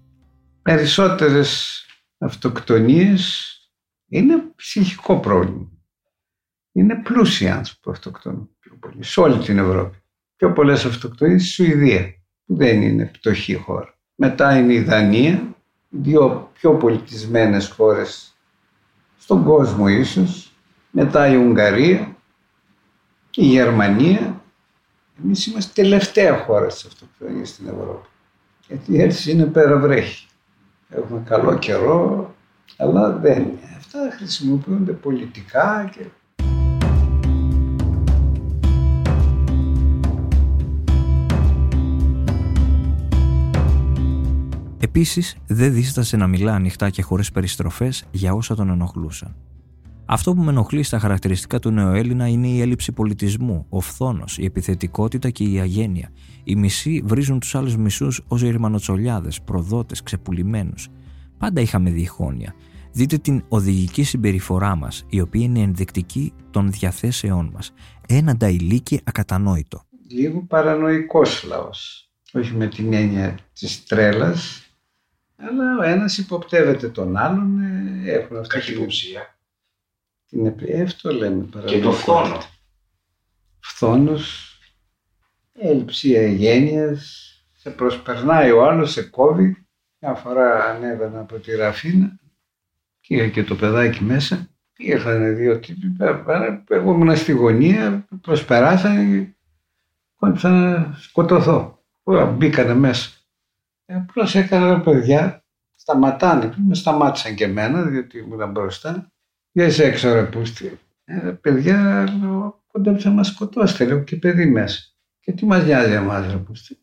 Περισσότερες 0.62 1.80
αυτοκτονίες 2.18 3.52
είναι 4.08 4.34
ψυχικό 4.56 5.20
πρόβλημα. 5.20 5.68
Είναι 6.72 6.94
πλούσιοι 6.94 7.48
άνθρωποι 7.48 7.80
που 7.80 7.90
αυτοκτονούν 7.90 8.50
πιο 8.60 8.76
πολύ, 8.80 9.04
σε 9.04 9.20
όλη 9.20 9.38
την 9.38 9.58
Ευρώπη. 9.58 9.96
Πιο 10.36 10.52
πολλές 10.52 10.84
αυτοκτονίες 10.84 11.42
στη 11.42 11.50
Σουηδία, 11.52 12.14
που 12.46 12.56
δεν 12.56 12.82
είναι 12.82 13.10
πτωχή 13.12 13.54
χώρα. 13.54 13.94
Μετά 14.14 14.58
είναι 14.58 14.72
η 14.72 14.80
Δανία, 14.80 15.54
δύο 15.88 16.50
πιο 16.54 16.74
πολιτισμένες 16.74 17.68
χώρες 17.68 18.36
στον 19.18 19.44
κόσμο 19.44 19.88
ίσως. 19.88 20.52
Μετά 20.90 21.28
η 21.28 21.36
Ουγγαρία, 21.36 22.16
η 23.34 23.44
Γερμανία. 23.44 24.42
Εμείς 25.24 25.46
είμαστε 25.46 25.82
τελευταία 25.82 26.38
χώρα 26.38 26.68
στις 26.68 26.84
αυτοκτονίες 26.84 27.48
στην 27.48 27.66
Ευρώπη. 27.66 28.08
Γιατί 28.68 29.00
έτσι 29.00 29.30
είναι 29.30 29.44
πέρα 29.44 29.78
βρέχει. 29.78 30.26
Έχουμε 30.88 31.22
καλό 31.24 31.58
καιρό, 31.58 32.34
αλλά 32.76 33.10
δεν 33.10 33.42
είναι. 33.42 33.74
Αυτά 33.76 33.98
χρησιμοποιούνται 34.16 34.92
πολιτικά 34.92 35.90
και 35.96 36.04
Επίσης, 44.96 45.36
δεν 45.46 45.72
δίστασε 45.72 46.16
να 46.16 46.26
μιλά 46.26 46.54
ανοιχτά 46.54 46.90
και 46.90 47.02
χωρίς 47.02 47.30
περιστροφές 47.30 48.04
για 48.10 48.34
όσα 48.34 48.54
τον 48.54 48.68
ενοχλούσαν. 48.68 49.36
Αυτό 50.04 50.34
που 50.34 50.42
με 50.42 50.50
ενοχλεί 50.50 50.82
στα 50.82 50.98
χαρακτηριστικά 50.98 51.58
του 51.58 51.70
νεοέλληνα 51.70 52.26
είναι 52.26 52.46
η 52.48 52.60
έλλειψη 52.60 52.92
πολιτισμού, 52.92 53.66
ο 53.68 53.80
φθόνος, 53.80 54.38
η 54.38 54.44
επιθετικότητα 54.44 55.30
και 55.30 55.44
η 55.44 55.60
αγένεια. 55.60 56.10
Οι 56.44 56.56
μισοί 56.56 57.02
βρίζουν 57.04 57.40
τους 57.40 57.54
άλλους 57.54 57.76
μισούς 57.76 58.20
ως 58.28 58.42
γερμανοτσολιάδε, 58.42 59.28
προδότες, 59.44 60.02
ξεπουλημένους. 60.02 60.88
Πάντα 61.38 61.60
είχαμε 61.60 61.90
διχόνοια. 61.90 62.54
Δείτε 62.92 63.16
την 63.16 63.44
οδηγική 63.48 64.02
συμπεριφορά 64.02 64.76
μας, 64.76 65.04
η 65.08 65.20
οποία 65.20 65.44
είναι 65.44 65.60
ενδεικτική 65.60 66.32
των 66.50 66.70
διαθέσεών 66.70 67.50
μας. 67.54 67.72
Ένα 68.08 68.36
νταϊλίκι 68.36 69.00
ακατανόητο. 69.04 69.82
Λίγο 70.10 70.42
παρανοϊκός 70.42 71.44
λαός. 71.48 72.08
Όχι 72.32 72.54
με 72.54 72.66
την 72.68 72.92
έννοια 72.92 73.38
της 73.52 73.84
τρέλας, 73.84 74.63
αλλά 75.46 75.78
ο 75.78 75.82
ένας 75.82 76.18
υποπτεύεται 76.18 76.88
τον 76.88 77.16
άλλον, 77.16 77.60
ε, 77.60 78.10
έχουν 78.12 78.36
αυτή 78.36 78.54
Καχυποψία. 78.54 79.38
την 80.28 80.46
επί... 80.46 80.80
Αυτό 80.80 81.12
λέμε 81.12 81.48
Και 81.64 81.80
το 81.80 81.92
φθόνο. 81.92 82.38
Φθόνος, 83.60 84.58
έλλειψη 85.52 86.16
αγένειας, 86.16 87.28
σε 87.56 87.70
προσπερνάει 87.70 88.50
ο 88.50 88.64
άλλος, 88.64 88.92
σε 88.92 89.02
κόβει. 89.02 89.66
Μια 89.98 90.14
φορά 90.14 90.64
ανέβαινα 90.64 91.20
από 91.20 91.38
τη 91.38 91.56
Ραφίνα 91.56 92.18
και 93.00 93.14
είχα 93.14 93.28
και 93.28 93.44
το 93.44 93.54
παιδάκι 93.54 94.04
μέσα. 94.04 94.48
Ήρθαν 94.76 95.36
δύο 95.36 95.60
τύποι, 95.60 95.96
εγώ 96.68 96.92
ήμουν 96.92 97.16
στη 97.16 97.32
γωνία, 97.32 98.06
προσπεράσαν 98.20 99.34
και 100.18 100.48
να 100.48 100.94
σκοτωθώ. 100.98 101.84
Μπήκανε 102.36 102.74
μέσα. 102.74 103.10
Ε, 103.86 103.94
Απλώς 103.94 104.34
έκανα 104.34 104.80
παιδιά, 104.80 105.44
σταματάνε, 105.76 106.54
με 106.56 106.74
σταμάτησαν 106.74 107.34
και 107.34 107.44
εμένα, 107.44 107.82
διότι 107.82 108.18
ήμουν 108.18 108.50
μπροστά. 108.50 109.12
Για 109.52 109.66
είσαι 109.66 109.84
έξω 109.84 110.12
ρε 110.12 110.24
πούστη. 110.24 110.78
Ε, 111.04 111.14
παιδιά, 111.40 112.08
κοντέψα 112.66 113.08
να 113.08 113.14
μας 113.14 113.26
σκοτώσετε, 113.26 113.84
λέω 113.84 114.02
και 114.02 114.16
παιδί 114.16 114.46
μέσα. 114.46 114.82
Και 115.20 115.32
τι 115.32 115.46
μας 115.46 115.64
νοιάζει 115.64 115.92
εμάς 115.92 116.30
ρε 116.30 116.36
πούστη. 116.36 116.78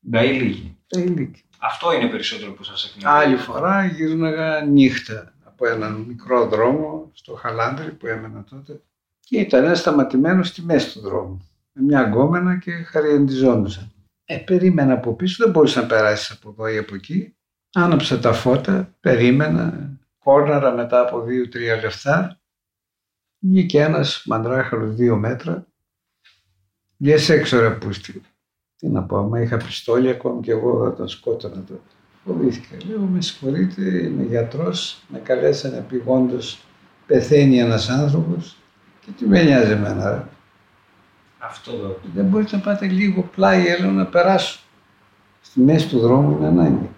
Να 0.00 0.24
ηλίγη. 0.24 0.76
Τα 0.86 1.00
ηλίκη. 1.00 1.42
Αυτό 1.58 1.92
είναι 1.92 2.08
περισσότερο 2.08 2.52
που 2.52 2.62
σας 2.62 2.84
εκνευρίζει. 2.84 3.24
Άλλη 3.24 3.36
φορά 3.36 3.86
γύρναγα 3.86 4.60
νύχτα 4.60 5.34
από 5.44 5.66
έναν 5.66 5.94
μικρό 5.94 6.46
δρόμο 6.48 7.10
στο 7.12 7.34
Χαλάνδρι 7.34 7.92
που 7.92 8.06
έμενα 8.06 8.44
τότε 8.44 8.80
και 9.20 9.38
ήταν 9.38 9.76
σταματημένος 9.76 10.48
στη 10.48 10.62
μέση 10.62 10.92
του 10.92 11.00
δρόμου 11.00 11.48
με 11.72 11.82
μια 11.82 12.02
γκόμενα 12.02 12.58
και 12.58 12.72
χαριεντιζόντουσαν. 12.72 13.92
Ε, 14.28 14.36
περίμενα 14.36 14.92
από 14.92 15.14
πίσω, 15.14 15.44
δεν 15.44 15.52
μπορούσα 15.52 15.80
να 15.80 15.86
περάσεις 15.86 16.30
από 16.30 16.50
εδώ 16.50 16.68
ή 16.68 16.76
από 16.78 16.94
εκεί. 16.94 17.36
Άναψα 17.72 18.18
τα 18.18 18.32
φώτα, 18.32 18.94
περίμενα, 19.00 19.96
κόρναρα 20.18 20.74
μετά 20.74 21.00
από 21.00 21.20
δύο-τρία 21.22 21.76
λεφτά. 21.76 22.40
Βγήκε 23.38 23.80
ένας 23.80 24.22
μαντράχαλος 24.26 24.94
δύο 24.94 25.16
μέτρα. 25.16 25.66
Βγες 26.96 27.28
έξω 27.28 27.60
ρε 27.60 27.70
πούστη. 27.70 28.22
Τι 28.76 28.88
να 28.88 29.02
πω, 29.02 29.16
άμα 29.16 29.40
είχα 29.40 29.56
πιστόλια 29.56 30.10
ακόμη 30.10 30.40
και 30.40 30.50
εγώ 30.50 30.84
θα 30.84 30.94
τον 30.94 31.08
σκότωνα 31.08 31.64
τότε. 31.64 31.80
Φοβήθηκα. 32.24 32.76
Λέω, 32.88 33.00
με 33.00 33.20
συγχωρείτε, 33.20 33.82
είμαι 33.82 34.22
γιατρός, 34.22 35.02
με 35.08 35.18
καλέσανε 35.18 35.76
επιγόντως, 35.76 36.60
πεθαίνει 37.06 37.58
ένας 37.58 37.88
άνθρωπος 37.88 38.56
και 39.00 39.10
τι 39.10 39.26
με 39.26 39.42
νοιάζει 39.42 39.70
εμένα 39.70 40.10
ρε. 40.10 40.24
Αυτό 41.38 41.72
εδώ. 41.72 42.00
Δεν 42.14 42.24
μπορείτε 42.24 42.56
να 42.56 42.62
πάτε 42.62 42.86
λίγο 42.86 43.22
πλάι, 43.22 43.66
έλα 43.66 43.86
να 43.86 44.06
περάσω. 44.06 44.60
Στη 45.40 45.60
μέση 45.60 45.88
του 45.88 45.98
δρόμου 45.98 46.36
είναι 46.36 46.46
ανάγκη. 46.46 46.90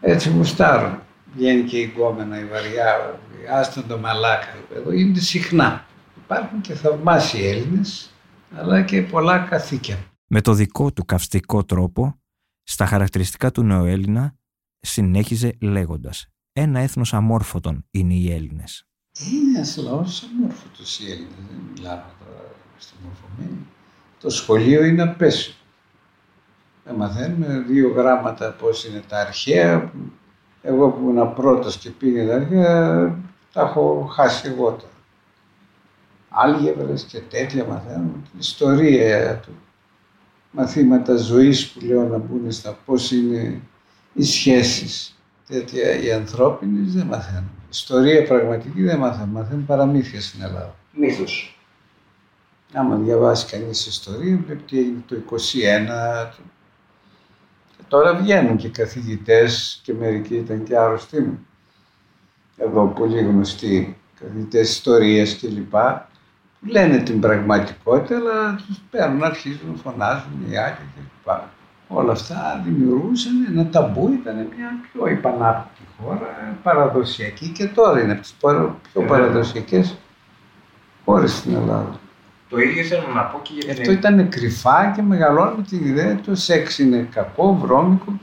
Έτσι 0.00 0.30
γουστάρω. 0.30 1.02
Βγαίνει 1.34 1.62
και 1.62 1.78
η 1.78 1.92
γκόμενα, 1.94 2.40
η 2.40 2.44
βαριά, 2.44 3.18
άστον 3.52 3.86
το 3.86 3.98
μαλάκα. 3.98 4.56
Εδώ 4.74 4.92
γίνεται 4.92 5.20
συχνά. 5.20 5.86
Υπάρχουν 6.24 6.60
και 6.60 6.74
θαυμάσιοι 6.74 7.40
Έλληνες, 7.44 8.10
αλλά 8.56 8.82
και 8.82 9.02
πολλά 9.02 9.38
καθήκια. 9.38 9.98
Με 10.26 10.40
το 10.40 10.52
δικό 10.52 10.92
του 10.92 11.04
καυστικό 11.04 11.64
τρόπο, 11.64 12.20
στα 12.62 12.86
χαρακτηριστικά 12.86 13.50
του 13.50 13.62
νεοέλληνα, 13.62 14.34
συνέχιζε 14.80 15.56
λέγοντας 15.60 16.26
«Ένα 16.52 16.80
έθνος 16.80 17.14
αμόρφωτον 17.14 17.86
είναι 17.90 18.14
οι 18.14 18.32
Έλληνες». 18.32 18.86
Είναι 19.32 19.56
ένας 19.56 19.76
λαός 19.76 20.22
αμόρφωτος 20.22 21.00
οι 21.00 21.04
Έλληνες, 21.10 21.32
δεν 21.48 21.60
μιλάμε 21.74 22.04
τώρα 22.18 22.50
στη 22.82 22.94
μορφωμένη. 23.04 23.66
Το 24.20 24.30
σχολείο 24.30 24.84
είναι 24.84 25.02
απέσιο. 25.02 25.52
Δεν 26.84 26.94
μαθαίνουμε 26.94 27.64
δύο 27.68 27.92
γράμματα 27.96 28.50
πώς 28.50 28.84
είναι 28.84 29.02
τα 29.08 29.20
αρχαία. 29.20 29.92
Εγώ 30.62 30.88
που 30.88 31.10
ήμουν 31.10 31.34
πρώτος 31.34 31.76
και 31.76 31.90
πήγε 31.90 32.26
τα 32.26 32.34
αρχαία, 32.34 33.04
τα 33.52 33.60
έχω 33.60 34.10
χάσει 34.12 34.48
εγώ 34.48 34.70
τώρα. 34.70 34.92
Άλγευρες 36.28 37.02
και 37.02 37.18
τέτοια 37.20 37.64
μαθαίνουμε. 37.64 38.12
Την 38.30 38.38
ιστορία 38.38 39.36
του. 39.36 39.52
Μαθήματα 40.50 41.16
ζωής 41.16 41.68
που 41.68 41.84
λέω 41.86 42.02
να 42.08 42.18
μπουν 42.18 42.52
στα 42.52 42.78
πώς 42.84 43.10
είναι 43.10 43.60
οι 44.12 44.22
σχέσεις. 44.22 45.16
Τέτοια 45.48 46.02
οι 46.02 46.12
ανθρώπινες 46.12 46.92
δεν 46.92 47.06
μαθαίνουμε. 47.06 47.50
Ιστορία 47.70 48.26
πραγματική 48.26 48.82
δεν 48.82 48.98
μαθαίνουμε. 48.98 49.40
Μαθαίνουμε 49.40 49.64
παραμύθια 49.66 50.20
στην 50.20 50.42
Ελλάδα. 50.42 50.74
Μύθους. 50.92 51.61
Άμα 52.74 52.96
διαβάσει 52.96 53.46
κανείς 53.46 53.86
ιστορία, 53.86 54.38
βλέπει 54.46 54.62
τι 54.62 54.78
έγινε 54.78 55.02
το 55.06 55.16
21. 55.16 56.32
Και 57.76 57.82
τώρα 57.88 58.14
βγαίνουν 58.14 58.56
και 58.56 58.68
καθηγητές 58.68 59.80
και 59.84 59.94
μερικοί 59.94 60.34
ήταν 60.34 60.62
και 60.62 60.76
άρρωστοι 60.76 61.20
μου. 61.20 61.46
Εδώ 62.56 62.86
πολύ 62.86 63.20
γνωστοί 63.20 63.96
καθηγητές 64.20 64.70
ιστορίας 64.70 65.38
κλπ. 65.38 65.74
Που 66.60 66.68
λένε 66.68 66.98
την 66.98 67.20
πραγματικότητα, 67.20 68.16
αλλά 68.16 68.54
τους 68.66 68.80
παίρνουν, 68.90 69.22
αρχίζουν, 69.24 69.76
φωνάζουν 69.76 70.50
οι 70.50 70.56
άλλοι 70.56 70.76
κλπ. 70.76 71.32
Όλα 71.88 72.12
αυτά 72.12 72.62
δημιουργούσαν 72.64 73.46
ένα 73.48 73.68
ταμπού, 73.68 74.12
ήταν 74.12 74.34
μια 74.34 74.80
πιο 74.92 75.06
υπανάπτυκη 75.06 75.88
χώρα, 75.98 76.56
παραδοσιακή 76.62 77.48
και 77.48 77.66
τώρα 77.66 78.00
είναι 78.00 78.12
από 78.12 78.20
τις 78.20 78.34
πιο 78.92 79.02
παραδοσιακές 79.02 79.96
χώρες 81.04 81.32
στην 81.32 81.54
Ελλάδα. 81.54 82.00
Το 82.52 82.58
ίδιο 82.58 82.84
θέλω 82.84 83.06
να 83.14 83.22
πω 83.22 83.40
και 83.42 83.52
για 83.54 83.74
την 83.74 83.80
Αυτό 83.80 83.92
ήταν 83.92 84.28
κρυφά 84.28 84.92
και 84.96 85.02
μεγαλώνει 85.02 85.54
με 85.56 85.62
την 85.62 85.86
ιδέα 85.86 86.20
το 86.20 86.34
σεξ 86.34 86.78
είναι 86.78 87.08
κακό, 87.14 87.54
βρώμικο, 87.54 88.20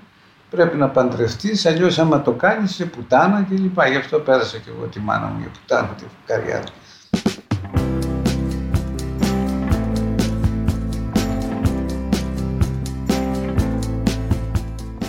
πρέπει 0.49 0.77
να 0.77 0.89
παντρευτείς, 0.89 1.65
αλλιώς 1.65 1.99
άμα 1.99 2.21
το 2.21 2.31
κάνεις 2.31 2.75
σε 2.75 2.85
πουτάνα 2.85 3.47
κλπ. 3.49 3.81
Γι' 3.89 3.95
αυτό 3.95 4.19
πέρασα 4.19 4.57
και 4.57 4.69
εγώ 4.69 4.85
τη 4.85 4.99
μάνα 4.99 5.27
μου 5.27 5.39
για 5.39 5.49
πουτάνα, 5.49 5.87
τη 5.87 6.03
φουκαριά 6.03 6.63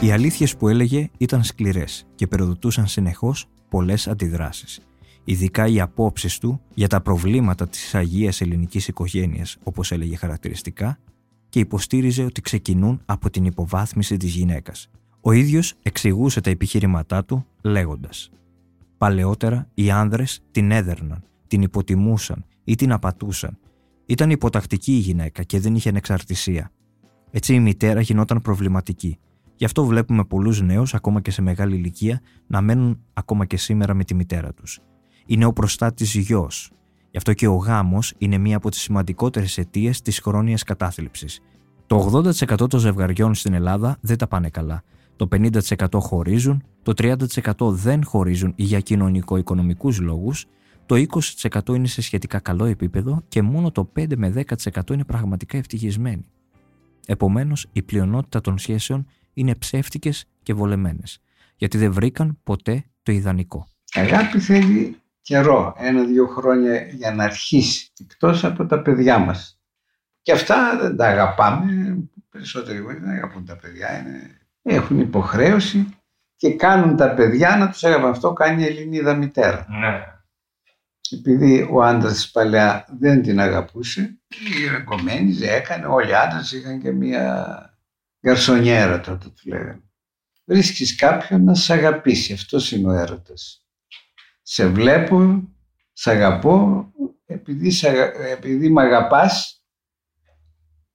Οι 0.00 0.12
αλήθειες 0.12 0.56
που 0.56 0.68
έλεγε 0.68 1.10
ήταν 1.18 1.44
σκληρές 1.44 2.06
και 2.14 2.26
περοδοτούσαν 2.26 2.86
συνεχώς 2.86 3.46
πολλές 3.68 4.08
αντιδράσεις. 4.08 4.80
Ειδικά 5.30 5.66
οι 5.66 5.80
απόψεις 5.80 6.38
του 6.38 6.60
για 6.74 6.88
τα 6.88 7.00
προβλήματα 7.00 7.68
της 7.68 7.94
αγίας 7.94 8.40
ελληνικής 8.40 8.88
οικογένειας, 8.88 9.56
όπως 9.62 9.92
έλεγε 9.92 10.16
χαρακτηριστικά, 10.16 10.98
και 11.48 11.58
υποστήριζε 11.58 12.24
ότι 12.24 12.40
ξεκινούν 12.40 13.00
από 13.04 13.30
την 13.30 13.44
υποβάθμιση 13.44 14.16
της 14.16 14.34
γυναίκας. 14.34 14.90
Ο 15.20 15.32
ίδιος 15.32 15.74
εξηγούσε 15.82 16.40
τα 16.40 16.50
επιχείρηματά 16.50 17.24
του 17.24 17.46
λέγοντας 17.62 18.30
«Παλαιότερα 18.98 19.68
οι 19.74 19.90
άνδρες 19.90 20.40
την 20.50 20.70
έδερναν, 20.70 21.22
την 21.46 21.62
υποτιμούσαν 21.62 22.44
ή 22.64 22.74
την 22.74 22.92
απατούσαν. 22.92 23.58
Ήταν 24.06 24.30
υποτακτική 24.30 24.92
η 24.92 24.98
γυναίκα 24.98 25.42
και 25.42 25.60
δεν 25.60 25.74
είχε 25.74 25.88
ανεξαρτησία. 25.88 26.70
Έτσι 27.30 27.54
η 27.54 27.60
μητέρα 27.60 28.00
γινόταν 28.00 28.40
προβληματική 28.40 29.18
Γι' 29.60 29.66
αυτό 29.66 29.84
βλέπουμε 29.84 30.24
πολλούς 30.24 30.62
νέους, 30.62 30.94
ακόμα 30.94 31.20
και 31.20 31.30
σε 31.30 31.42
μεγάλη 31.42 31.76
ηλικία, 31.76 32.20
να 32.46 32.60
μένουν 32.60 33.00
ακόμα 33.12 33.44
και 33.44 33.56
σήμερα 33.56 33.94
με 33.94 34.04
τη 34.04 34.14
μητέρα 34.14 34.52
τους. 34.52 34.80
Είναι 35.26 35.44
ο 35.44 35.52
προστάτης 35.52 36.14
γιος. 36.14 36.70
Γι' 37.10 37.16
αυτό 37.16 37.32
και 37.32 37.46
ο 37.46 37.54
γάμος 37.54 38.14
είναι 38.18 38.38
μία 38.38 38.56
από 38.56 38.70
τις 38.70 38.80
σημαντικότερες 38.80 39.58
αιτίες 39.58 40.02
της 40.02 40.18
χρόνιας 40.18 40.62
κατάθλιψης. 40.62 41.40
Το 41.86 41.96
80% 41.96 42.68
των 42.68 42.80
ζευγαριών 42.80 43.34
στην 43.34 43.54
Ελλάδα 43.54 43.96
δεν 44.00 44.18
τα 44.18 44.26
πάνε 44.26 44.48
καλά. 44.48 44.82
Το 45.16 45.26
50% 45.26 46.00
χωρίζουν, 46.00 46.62
το 46.82 46.92
30% 46.92 47.70
δεν 47.70 48.04
χωρίζουν 48.04 48.52
για 48.56 48.80
κοινωνικο-οικονομικούς 48.80 50.00
λόγους, 50.00 50.46
το 50.86 50.94
20% 50.94 51.74
είναι 51.74 51.86
σε 51.86 52.02
σχετικά 52.02 52.38
καλό 52.38 52.64
επίπεδο 52.64 53.22
και 53.28 53.42
μόνο 53.42 53.70
το 53.70 53.92
5 53.96 54.16
με 54.16 54.30
10% 54.30 54.92
είναι 54.92 55.04
πραγματικά 55.04 55.58
ευτυχισμένοι. 55.58 56.26
Επομένως, 57.06 57.66
η 57.72 57.82
πλειονότητα 57.82 58.40
των 58.40 58.58
σχέσεων 58.58 59.06
είναι 59.32 59.54
ψεύτικες 59.54 60.24
και 60.42 60.54
βολεμένες, 60.54 61.20
γιατί 61.56 61.78
δεν 61.78 61.92
βρήκαν 61.92 62.38
ποτέ 62.42 62.84
το 63.02 63.12
ιδανικό. 63.12 63.66
Αγάπη 63.94 64.40
θέλει 64.40 64.96
καιρό, 65.30 65.74
ένα-δύο 65.76 66.26
χρόνια 66.26 66.82
για 66.82 67.14
να 67.14 67.24
αρχίσει, 67.24 67.92
εκτός 68.00 68.44
από 68.44 68.66
τα 68.66 68.82
παιδιά 68.82 69.18
μας. 69.18 69.60
Και 70.22 70.32
αυτά 70.32 70.78
δεν 70.80 70.96
τα 70.96 71.06
αγαπάμε, 71.06 71.98
περισσότεροι 72.30 72.78
γονείς 72.78 73.00
δεν 73.00 73.10
αγαπούν 73.10 73.44
τα 73.44 73.56
παιδιά, 73.56 73.98
είναι, 73.98 74.40
έχουν 74.62 74.98
υποχρέωση 74.98 75.88
και 76.36 76.54
κάνουν 76.54 76.96
τα 76.96 77.14
παιδιά 77.14 77.56
να 77.56 77.70
τους 77.70 77.84
αγαπούν. 77.84 78.10
Αυτό 78.10 78.32
κάνει 78.32 78.62
η 78.62 78.66
Ελληνίδα 78.66 79.14
μητέρα. 79.14 79.66
Ναι. 79.68 80.04
Επειδή 81.18 81.68
ο 81.70 81.82
άντρας 81.82 82.30
παλιά 82.30 82.86
δεν 82.98 83.22
την 83.22 83.40
αγαπούσε, 83.40 84.20
η 84.28 84.74
εγκομένη 84.74 85.36
έκανε, 85.40 85.86
όλοι 85.86 86.10
οι 86.10 86.14
άντρες 86.14 86.52
είχαν 86.52 86.80
και 86.80 86.90
μία 86.90 87.54
Γκαρσονιέρα 88.26 89.00
τότε 89.00 89.28
του 89.28 89.48
λέγανε. 89.48 89.82
Βρίσκεις 90.44 90.94
κάποιον 90.94 91.44
να 91.44 91.54
σε 91.54 91.72
αγαπήσει. 91.72 92.32
Αυτός 92.32 92.72
είναι 92.72 92.88
ο 92.88 92.92
έρωτας. 92.92 93.64
Σε 94.42 94.66
βλέπω, 94.66 95.42
σε 95.92 96.10
αγαπώ, 96.10 96.86
επειδή, 97.26 97.70
σε, 97.70 97.88
επειδή 98.32 98.70
με 98.70 98.82
αγαπάς, 98.82 99.64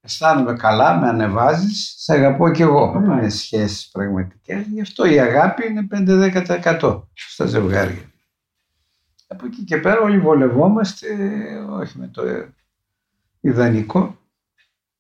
αισθάνομαι 0.02 0.54
καλά, 0.54 1.00
με 1.00 1.08
ανεβάζεις, 1.08 1.96
σε 1.98 2.14
αγαπώ 2.14 2.52
κι 2.52 2.62
εγώ. 2.62 2.96
Mm. 2.98 3.04
Είναι 3.04 3.30
σχέσεις 3.30 3.90
πραγματικές. 3.90 4.68
Γι' 4.68 4.82
αυτό 4.82 5.06
η 5.06 5.20
αγάπη 5.20 5.68
είναι 5.68 5.88
5-10% 5.92 7.04
στα 7.14 7.46
ζευγάρια. 7.46 8.12
Από 9.28 9.46
εκεί 9.46 9.64
και 9.64 9.78
πέρα 9.78 10.02
όλοι 10.02 10.20
βολευόμαστε, 10.20 11.08
όχι 11.70 11.98
με 12.00 12.08
το 12.08 12.24
ιδανικό. 13.40 14.20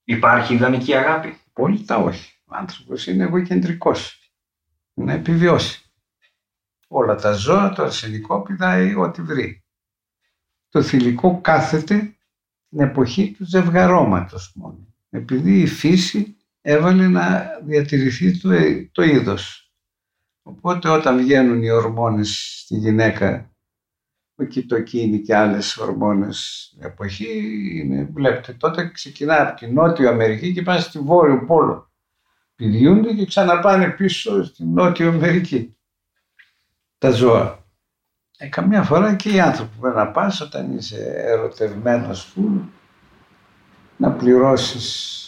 Υπάρχει 0.03 0.53
ιδανική 0.53 0.95
αγάπη; 0.95 1.37
Τα 1.85 1.97
όχι. 1.97 2.33
Ο 2.45 2.55
άνθρωπος 2.55 3.07
είναι 3.07 3.23
εγωκεντρικός. 3.23 4.31
Να 4.93 5.13
επιβιώσει. 5.13 5.84
Όλα 6.97 7.15
τα 7.15 7.31
ζώα, 7.31 7.73
το 7.73 7.83
αρσενικό 7.83 8.41
πηδάει 8.41 8.95
ό,τι 8.95 9.21
βρει. 9.21 9.63
Το 10.69 10.81
θηλυκό 10.81 11.41
κάθεται 11.41 12.15
την 12.69 12.79
εποχή 12.79 13.31
του 13.31 13.45
ζευγαρώματος 13.45 14.51
μόνο. 14.55 14.93
Επειδή 15.09 15.61
η 15.61 15.67
φύση 15.67 16.37
έβαλε 16.61 17.07
να 17.07 17.49
διατηρηθεί 17.63 18.39
το, 18.39 18.49
το 18.91 19.03
είδος. 19.03 19.73
Οπότε 20.41 20.89
όταν 20.89 21.17
βγαίνουν 21.17 21.63
οι 21.63 21.69
ορμόνες 21.69 22.61
στη 22.63 22.75
γυναίκα, 22.77 23.55
ο 24.35 24.43
κοιτοκίνη 24.43 25.21
και 25.21 25.35
άλλες 25.35 25.77
ορμόνες 25.77 26.69
εποχή, 26.81 27.61
είναι, 27.77 28.09
βλέπετε, 28.13 28.53
τότε 28.53 28.89
ξεκινάει 28.89 29.41
από 29.41 29.59
την 29.59 29.73
Νότιο 29.73 30.09
Αμερική 30.09 30.53
και 30.53 30.61
πάει 30.61 30.79
στη 30.79 30.99
Βόρειο 30.99 31.45
Πόλο. 31.45 31.91
Πηδιούνται 32.55 33.13
και 33.13 33.25
ξαναπάνε 33.25 33.89
πίσω 33.89 34.43
στη 34.43 34.63
Νότιο 34.63 35.09
Αμερική 35.09 35.74
τα 36.97 37.11
ζώα. 37.11 37.63
Ε, 38.37 38.47
καμιά 38.47 38.83
φορά 38.83 39.15
και 39.15 39.29
οι 39.29 39.39
άνθρωποι 39.39 39.77
πρέπει 39.79 39.95
να 39.95 40.07
πας 40.07 40.41
όταν 40.41 40.77
είσαι 40.77 41.13
ερωτευμένος 41.15 42.23
φουλ 42.23 42.57
να 43.97 44.11
πληρώσεις 44.11 45.21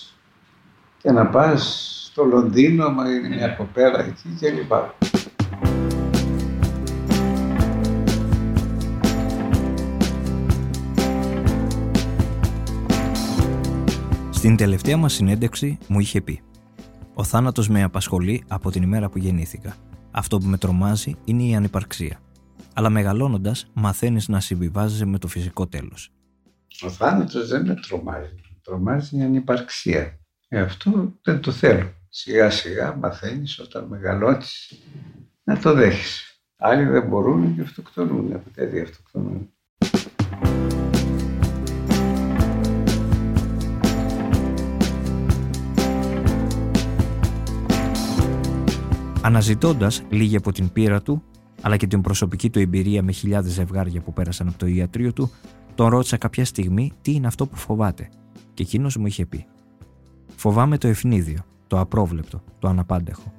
και 0.97 1.11
να 1.11 1.27
πας 1.27 1.91
στο 2.11 2.23
Λονδίνο, 2.23 2.89
μα 2.89 3.09
είναι 3.09 3.27
μια 3.27 3.47
κοπέλα 3.47 3.99
εκεί 3.99 4.37
κλπ. 4.39 4.71
Στην 14.29 14.55
τελευταία 14.55 14.97
μας 14.97 15.13
συνέντευξη 15.13 15.77
μου 15.87 15.99
είχε 15.99 16.21
πει 16.21 16.41
«Ο 17.13 17.23
θάνατος 17.23 17.69
με 17.69 17.83
απασχολεί 17.83 18.43
από 18.47 18.71
την 18.71 18.83
ημέρα 18.83 19.09
που 19.09 19.17
γεννήθηκα. 19.17 19.75
Αυτό 20.17 20.37
που 20.37 20.45
με 20.45 20.57
τρομάζει 20.57 21.15
είναι 21.25 21.43
η 21.43 21.55
ανυπαρξία. 21.55 22.19
Αλλά 22.73 22.89
μεγαλώνοντας 22.89 23.69
μαθαίνεις 23.73 24.27
να 24.27 24.39
συμβιβάζεσαι 24.39 25.05
με 25.05 25.17
το 25.17 25.27
φυσικό 25.27 25.67
τέλος». 25.67 26.11
Ο 26.81 26.89
θάνατος 26.89 27.47
δεν 27.47 27.65
με 27.65 27.75
τρομάζει. 27.87 28.35
Με 28.35 28.57
τρομάζει 28.61 29.17
η 29.17 29.21
ανυπαρξία. 29.21 30.19
Ε, 30.47 30.61
αυτό 30.61 31.13
δεν 31.21 31.41
το 31.41 31.51
θέλω. 31.51 31.93
Σιγά 32.09 32.49
σιγά 32.49 32.95
μαθαίνεις 32.95 33.59
όταν 33.59 33.85
μεγαλώνεις 33.85 34.73
να 35.43 35.59
το 35.59 35.73
δέχεις. 35.73 36.41
Άλλοι 36.57 36.83
δεν 36.83 37.07
μπορούν 37.07 37.55
και 37.55 37.61
αυτοκτονούν. 37.61 38.33
Από 38.33 38.49
τέτοια 38.49 38.81
αυτοκτονούν. 38.81 39.49
Αναζητώντας 49.27 50.03
λίγη 50.09 50.35
από 50.35 50.51
την 50.51 50.71
πείρα 50.71 51.01
του, 51.01 51.23
αλλά 51.61 51.77
και 51.77 51.87
την 51.87 52.01
προσωπική 52.01 52.49
του 52.49 52.59
εμπειρία 52.59 53.03
με 53.03 53.11
χιλιάδες 53.11 53.51
ζευγάρια 53.51 54.01
που 54.01 54.13
πέρασαν 54.13 54.47
από 54.47 54.57
το 54.57 54.65
ιατρείο 54.65 55.13
του, 55.13 55.31
τον 55.75 55.87
ρώτησα 55.87 56.17
κάποια 56.17 56.45
στιγμή 56.45 56.91
τι 57.01 57.11
είναι 57.11 57.27
αυτό 57.27 57.47
που 57.47 57.55
φοβάται. 57.55 58.09
Και 58.53 58.63
εκείνος 58.63 58.97
μου 58.97 59.05
είχε 59.05 59.25
πει: 59.25 59.45
Φοβάμαι 60.35 60.77
το 60.77 60.87
ευνίδιο, 60.87 61.39
το 61.67 61.79
απρόβλεπτο, 61.79 62.43
το 62.59 62.67
αναπάντεχο. 62.67 63.33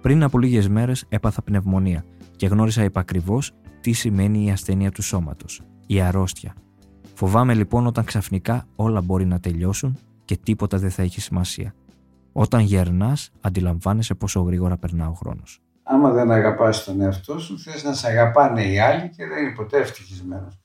Πριν 0.00 0.22
από 0.22 0.38
λίγες 0.38 0.68
μέρες 0.68 1.04
έπαθα 1.08 1.42
πνευμονία 1.42 2.04
και 2.36 2.46
γνώρισα 2.46 2.82
επακριβώς 2.82 3.52
τι 3.80 3.92
σημαίνει 3.92 4.44
η 4.44 4.50
ασθένεια 4.50 4.90
του 4.90 5.02
σώματος, 5.02 5.60
η 5.86 6.00
αρρώστια. 6.00 6.54
Φοβάμαι 7.14 7.54
λοιπόν 7.54 7.86
όταν 7.86 8.04
ξαφνικά 8.04 8.66
όλα 8.76 9.00
μπορεί 9.00 9.26
να 9.26 9.40
τελειώσουν 9.40 9.98
και 10.24 10.36
τίποτα 10.36 10.78
δεν 10.78 10.90
θα 10.90 11.02
έχει 11.02 11.20
σημασία. 11.20 11.74
Όταν 12.32 12.60
γερνάς, 12.60 13.30
αντιλαμβάνεσαι 13.40 14.14
πόσο 14.14 14.40
γρήγορα 14.40 14.76
περνά 14.76 15.08
ο 15.08 15.12
χρόνος. 15.12 15.60
Άμα 15.82 16.10
δεν 16.10 16.30
αγαπάς 16.30 16.84
τον 16.84 17.00
εαυτό 17.00 17.38
σου, 17.38 17.58
θες 17.58 17.84
να 17.84 17.92
σε 17.92 18.08
αγαπάνε 18.08 18.64
οι 18.64 18.78
άλλοι 18.78 19.08
και 19.08 19.26
δεν 19.26 19.44
είναι 19.44 19.54
ποτέ 19.54 19.78
ευτυχισμένος. 19.78 20.58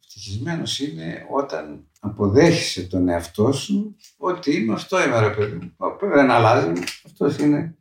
Ευτυχισμένος 0.00 0.80
είναι 0.80 1.26
όταν 1.30 1.84
αποδέχεσαι 2.00 2.82
τον 2.82 3.08
εαυτό 3.08 3.52
σου 3.52 3.96
ότι 4.16 4.56
είμαι 4.56 4.72
αυτό 4.72 5.04
είμαι 5.04 5.20
ρε 5.20 5.30
παιδί 5.30 5.56
μου. 5.56 5.72
Δεν 6.14 6.30
αλλάζει. 6.30 6.72
Αυτός 7.06 7.38
είναι 7.38 7.76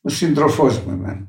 ο 0.00 0.08
σύντροφός 0.08 0.80
μου 0.80 0.92
εμένα. 0.92 1.28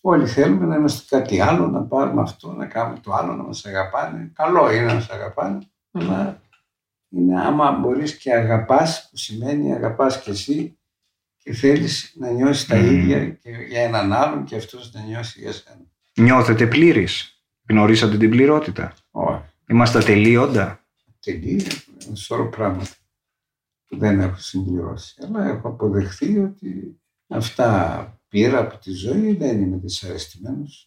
Όλοι 0.00 0.26
θέλουμε 0.26 0.66
να 0.66 0.76
είμαστε 0.76 1.16
κάτι 1.16 1.40
άλλο, 1.40 1.66
να 1.66 1.82
πάρουμε 1.82 2.22
αυτό, 2.22 2.52
να 2.52 2.66
κάνουμε 2.66 2.98
το 2.98 3.12
άλλο, 3.12 3.34
να 3.34 3.42
μας 3.42 3.64
αγαπάνε. 3.64 4.30
Καλό 4.34 4.72
είναι 4.72 4.84
να 4.84 4.94
μας 4.94 5.10
αγαπάνε, 5.10 5.58
αλλά 5.92 6.41
είναι 7.14 7.40
άμα 7.40 7.72
μπορείς 7.72 8.16
και 8.16 8.32
αγαπάς, 8.32 9.08
που 9.10 9.16
σημαίνει 9.16 9.72
αγαπάς 9.74 10.22
και 10.22 10.30
εσύ 10.30 10.78
και 11.36 11.52
θέλεις 11.52 12.14
να 12.18 12.30
νιώσεις 12.30 12.66
τα 12.66 12.76
Μμμ. 12.76 12.84
ίδια 12.86 13.28
και 13.28 13.50
για 13.68 13.80
έναν 13.80 14.12
άλλον 14.12 14.44
και 14.44 14.56
αυτός 14.56 14.92
να 14.92 15.00
νιώσει 15.00 15.40
για 15.40 15.52
σένα. 15.52 15.80
Νιώθετε 16.14 16.66
πλήρης; 16.66 17.42
Γνωρίσατε 17.68 18.16
την 18.16 18.30
πληρότητα; 18.30 18.92
Όχι. 19.10 19.42
Είμαστε 19.68 19.98
ατελείοντα. 19.98 20.84
τελεία, 21.20 21.66
ένα 22.06 22.14
σωρό 22.16 22.48
πράγματα 22.48 22.90
που 23.86 23.98
δεν 23.98 24.20
έχω 24.20 24.36
συμπληρώσει. 24.36 25.14
Αλλά 25.24 25.46
έχω 25.48 25.68
αποδεχθεί 25.68 26.38
ότι 26.38 27.00
αυτά 27.28 28.20
πήρα 28.28 28.58
από 28.58 28.78
τη 28.78 28.90
ζωή, 28.90 29.34
δεν 29.34 29.62
είμαι 29.62 29.76
δυσαρεστημένος. 29.76 30.84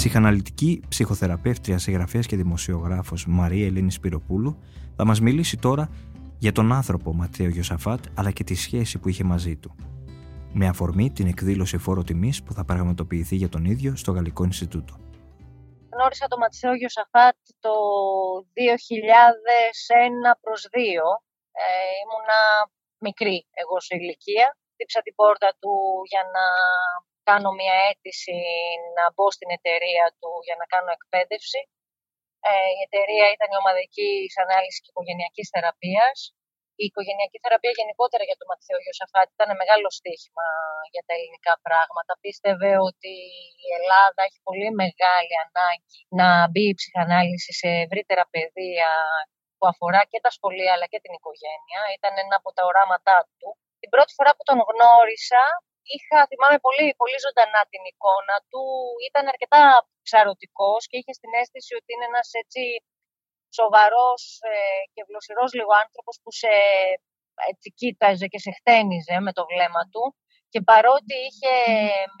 Ψυχαναλυτική 0.00 0.82
ψυχοθεραπεύτρια, 0.88 1.78
συγγραφέας 1.78 2.26
και 2.26 2.36
δημοσιογράφος 2.36 3.26
Μαρία 3.26 3.66
Ελένης 3.66 3.94
Σπυροπούλου 3.94 4.58
θα 4.96 5.04
μας 5.04 5.20
μιλήσει 5.20 5.56
τώρα 5.56 5.88
για 6.38 6.52
τον 6.52 6.72
άνθρωπο 6.72 7.12
Ματθαίο 7.14 7.48
Γιωσαφάτ 7.48 8.04
αλλά 8.14 8.30
και 8.30 8.44
τη 8.44 8.54
σχέση 8.54 8.98
που 8.98 9.08
είχε 9.08 9.24
μαζί 9.24 9.56
του. 9.56 9.74
Με 10.52 10.66
αφορμή 10.66 11.10
την 11.10 11.26
εκδήλωση 11.26 11.78
φόρο 11.78 12.02
τιμής 12.02 12.42
που 12.42 12.52
θα 12.52 12.64
πραγματοποιηθεί 12.64 13.36
για 13.36 13.48
τον 13.48 13.64
ίδιο 13.64 13.96
στο 13.96 14.12
Γαλλικό 14.12 14.44
Ινστιτούτο. 14.44 14.94
Γνώρισα 15.92 16.26
τον 16.26 16.38
Ματσέο 16.38 16.74
Γιωσαφάτ 16.74 17.36
το 17.60 17.74
2001 18.52 20.36
προς 20.40 20.68
2. 20.70 20.76
Ε, 21.52 21.64
ήμουνα 22.02 22.40
μικρή 22.98 23.46
εγώ 23.50 23.80
σε 23.80 23.96
ηλικία. 23.96 24.56
Χτύψα 24.72 25.00
την 25.02 25.14
πόρτα 25.14 25.48
του 25.60 25.72
για 26.10 26.22
να 26.34 26.44
κάνω 27.30 27.50
μια 27.60 27.74
αίτηση 27.86 28.38
να 28.98 29.04
μπω 29.14 29.26
στην 29.36 29.50
εταιρεία 29.58 30.06
του 30.18 30.30
για 30.46 30.56
να 30.60 30.66
κάνω 30.72 30.90
εκπαίδευση. 30.98 31.60
Ε, 32.50 32.68
η 32.78 32.80
εταιρεία 32.86 33.26
ήταν 33.36 33.48
η 33.54 33.56
ομαδική 33.62 34.12
ανάλυσης 34.44 34.80
και 34.82 34.90
οικογενειακής 34.92 35.48
θεραπείας. 35.54 36.18
Η 36.82 36.84
οικογενειακή 36.90 37.38
θεραπεία 37.44 37.72
γενικότερα 37.80 38.22
για 38.28 38.36
τον 38.38 38.46
Ματθαίο 38.50 38.78
Γιωσαφάτη 38.84 39.30
ήταν 39.36 39.50
μεγάλο 39.62 39.88
στοίχημα 39.98 40.48
για 40.92 41.02
τα 41.06 41.12
ελληνικά 41.16 41.54
πράγματα. 41.66 42.12
Πίστευε 42.22 42.72
ότι 42.88 43.14
η 43.66 43.68
Ελλάδα 43.78 44.20
έχει 44.28 44.40
πολύ 44.48 44.68
μεγάλη 44.82 45.34
ανάγκη 45.46 46.00
να 46.20 46.28
μπει 46.50 46.64
η 46.72 46.76
ψυχανάλυση 46.80 47.52
σε 47.60 47.68
ευρύτερα 47.84 48.24
πεδία 48.34 48.90
που 49.56 49.66
αφορά 49.72 50.02
και 50.10 50.18
τα 50.24 50.30
σχολεία 50.36 50.72
αλλά 50.74 50.86
και 50.92 51.00
την 51.04 51.12
οικογένεια. 51.18 51.80
Ήταν 51.96 52.12
ένα 52.24 52.34
από 52.40 52.50
τα 52.56 52.62
οράματά 52.68 53.18
του. 53.38 53.48
Την 53.82 53.90
πρώτη 53.94 54.12
φορά 54.16 54.30
που 54.36 54.44
τον 54.48 54.58
γνώρισα 54.68 55.42
είχα, 55.94 56.18
θυμάμαι 56.30 56.58
πολύ, 56.66 56.86
πολύ 57.00 57.18
ζωντανά 57.24 57.60
την 57.72 57.82
εικόνα 57.90 58.36
του. 58.50 58.62
Ήταν 59.08 59.24
αρκετά 59.34 59.62
ψαρωτικός 60.06 60.80
και 60.88 60.96
είχε 60.98 61.12
στην 61.18 61.30
αίσθηση 61.38 61.72
ότι 61.80 61.90
είναι 61.92 62.08
ένας 62.12 62.28
έτσι 62.42 62.62
σοβαρός 63.58 64.22
ε, 64.52 64.54
και 64.92 65.02
βλοσιρός 65.08 65.50
λίγο 65.58 65.72
άνθρωπος 65.84 66.14
που 66.22 66.30
σε 66.40 66.52
έτσι, 67.50 67.68
κοίταζε 67.78 68.26
και 68.32 68.40
σε 68.44 68.50
χτένιζε 68.58 69.16
με 69.26 69.32
το 69.36 69.42
βλέμμα 69.50 69.82
του. 69.92 70.04
Και 70.52 70.60
παρότι 70.70 71.14
είχε 71.26 71.54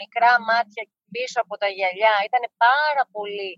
μικρά 0.00 0.32
μάτια 0.48 0.82
πίσω 1.14 1.38
από 1.44 1.54
τα 1.62 1.68
γυαλιά 1.76 2.14
ήταν 2.28 2.42
πάρα 2.66 3.04
πολύ 3.14 3.52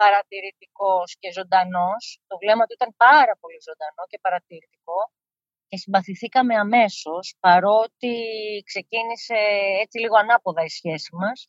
παρατηρητικός 0.00 1.08
και 1.20 1.28
ζωντανός. 1.38 2.02
Το 2.30 2.36
βλέμμα 2.40 2.64
του 2.66 2.76
ήταν 2.78 2.90
πάρα 3.06 3.34
πολύ 3.40 3.58
ζωντανό 3.68 4.02
και 4.10 4.18
παρατηρητικό 4.24 4.98
και 5.68 5.76
συμπαθηθήκαμε 5.76 6.54
αμέσως 6.54 7.36
παρότι 7.40 8.12
ξεκίνησε 8.64 9.34
έτσι 9.82 9.98
λίγο 9.98 10.16
ανάποδα 10.16 10.62
η 10.64 10.68
σχέση 10.68 11.14
μας 11.14 11.48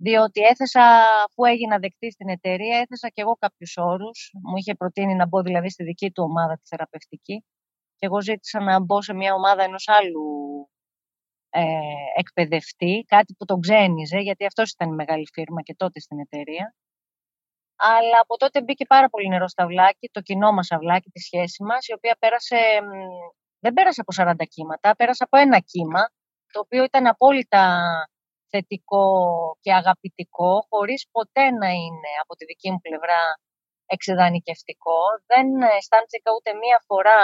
διότι 0.00 0.40
έθεσα, 0.40 0.82
αφού 1.26 1.44
έγινα 1.44 1.78
δεκτή 1.78 2.10
στην 2.10 2.28
εταιρεία, 2.28 2.78
έθεσα 2.78 3.08
και 3.08 3.20
εγώ 3.20 3.34
κάποιους 3.34 3.76
όρους. 3.76 4.30
Μου 4.42 4.56
είχε 4.56 4.74
προτείνει 4.74 5.14
να 5.14 5.26
μπω 5.26 5.42
δηλαδή 5.42 5.70
στη 5.70 5.84
δική 5.84 6.10
του 6.10 6.24
ομάδα 6.24 6.54
τη 6.54 6.62
θεραπευτική 6.68 7.44
και 7.96 8.06
εγώ 8.06 8.22
ζήτησα 8.22 8.60
να 8.60 8.80
μπω 8.80 9.02
σε 9.02 9.14
μια 9.14 9.34
ομάδα 9.34 9.62
ενός 9.62 9.88
άλλου 9.88 10.26
ε, 11.50 11.64
εκπαιδευτή, 12.16 13.04
κάτι 13.06 13.34
που 13.38 13.44
τον 13.44 13.60
ξένιζε, 13.60 14.18
γιατί 14.18 14.44
αυτός 14.46 14.70
ήταν 14.70 14.90
η 14.90 14.94
μεγάλη 14.94 15.26
φίρμα 15.32 15.62
και 15.62 15.74
τότε 15.74 16.00
στην 16.00 16.18
εταιρεία. 16.18 16.74
Αλλά 17.80 18.18
από 18.20 18.36
τότε 18.36 18.62
μπήκε 18.62 18.84
πάρα 18.86 19.08
πολύ 19.08 19.28
νερό 19.28 19.48
στα 19.48 19.62
αυλάκι, 19.64 20.08
το 20.12 20.20
κοινό 20.20 20.52
μας 20.52 20.70
αυλάκι, 20.70 21.10
τη 21.10 21.20
σχέση 21.20 21.62
μας, 21.62 21.86
η 21.86 21.92
οποία 21.92 22.16
πέρασε, 22.18 22.56
μ, 22.82 22.90
δεν 23.58 23.72
πέρασε 23.72 24.00
από 24.00 24.12
40 24.30 24.46
κύματα, 24.48 24.96
πέρασε 24.96 25.22
από 25.24 25.36
ένα 25.38 25.58
κύμα, 25.58 26.02
το 26.52 26.60
οποίο 26.60 26.84
ήταν 26.84 27.06
απόλυτα 27.06 27.62
θετικό 28.50 29.06
και 29.60 29.72
αγαπητικό, 29.74 30.66
χωρίς 30.70 31.08
ποτέ 31.10 31.50
να 31.50 31.68
είναι 31.68 32.10
από 32.22 32.34
τη 32.36 32.44
δική 32.44 32.70
μου 32.70 32.80
πλευρά 32.80 33.20
εξεδανικευτικό. 33.86 34.98
Δεν 35.26 35.46
αισθάνθηκα 35.76 36.30
ούτε 36.36 36.50
μία 36.62 36.78
φορά 36.86 37.22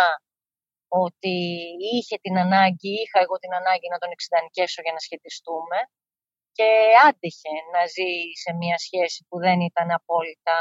ότι 0.88 1.36
είχε 1.94 2.16
την 2.24 2.38
ανάγκη, 2.38 2.94
είχα 3.02 3.18
εγώ 3.24 3.36
την 3.38 3.52
ανάγκη 3.54 3.88
να 3.90 3.98
τον 3.98 4.10
εξεδανικεύσω 4.16 4.80
για 4.82 4.92
να 4.92 4.98
σχετιστούμε 5.06 5.78
και 6.56 6.68
άντεχε 7.08 7.54
να 7.74 7.82
ζει 7.94 8.12
σε 8.42 8.50
μία 8.60 8.78
σχέση 8.84 9.20
που 9.28 9.36
δεν 9.44 9.58
ήταν 9.70 9.88
απόλυτα 9.98 10.58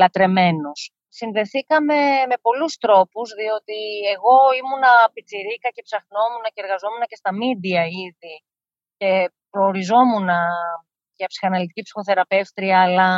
λατρεμένος. 0.00 0.80
Συνδεθήκαμε 1.18 1.98
με 2.30 2.36
πολλούς 2.46 2.74
τρόπους, 2.84 3.28
διότι 3.40 3.78
εγώ 4.14 4.36
ήμουνα 4.60 4.92
πιτσιρίκα 5.12 5.68
και 5.74 5.82
ψαχνόμουν 5.88 6.44
και 6.52 6.62
εργαζόμουν 6.64 7.04
και 7.10 7.20
στα 7.22 7.30
μίντια 7.38 7.82
ήδη 8.06 8.34
και 8.98 9.10
προοριζόμουν 9.50 10.28
για 11.18 11.26
ψυχαναλυτική 11.32 11.82
ψυχοθεραπεύτρια, 11.82 12.82
αλλά 12.82 13.08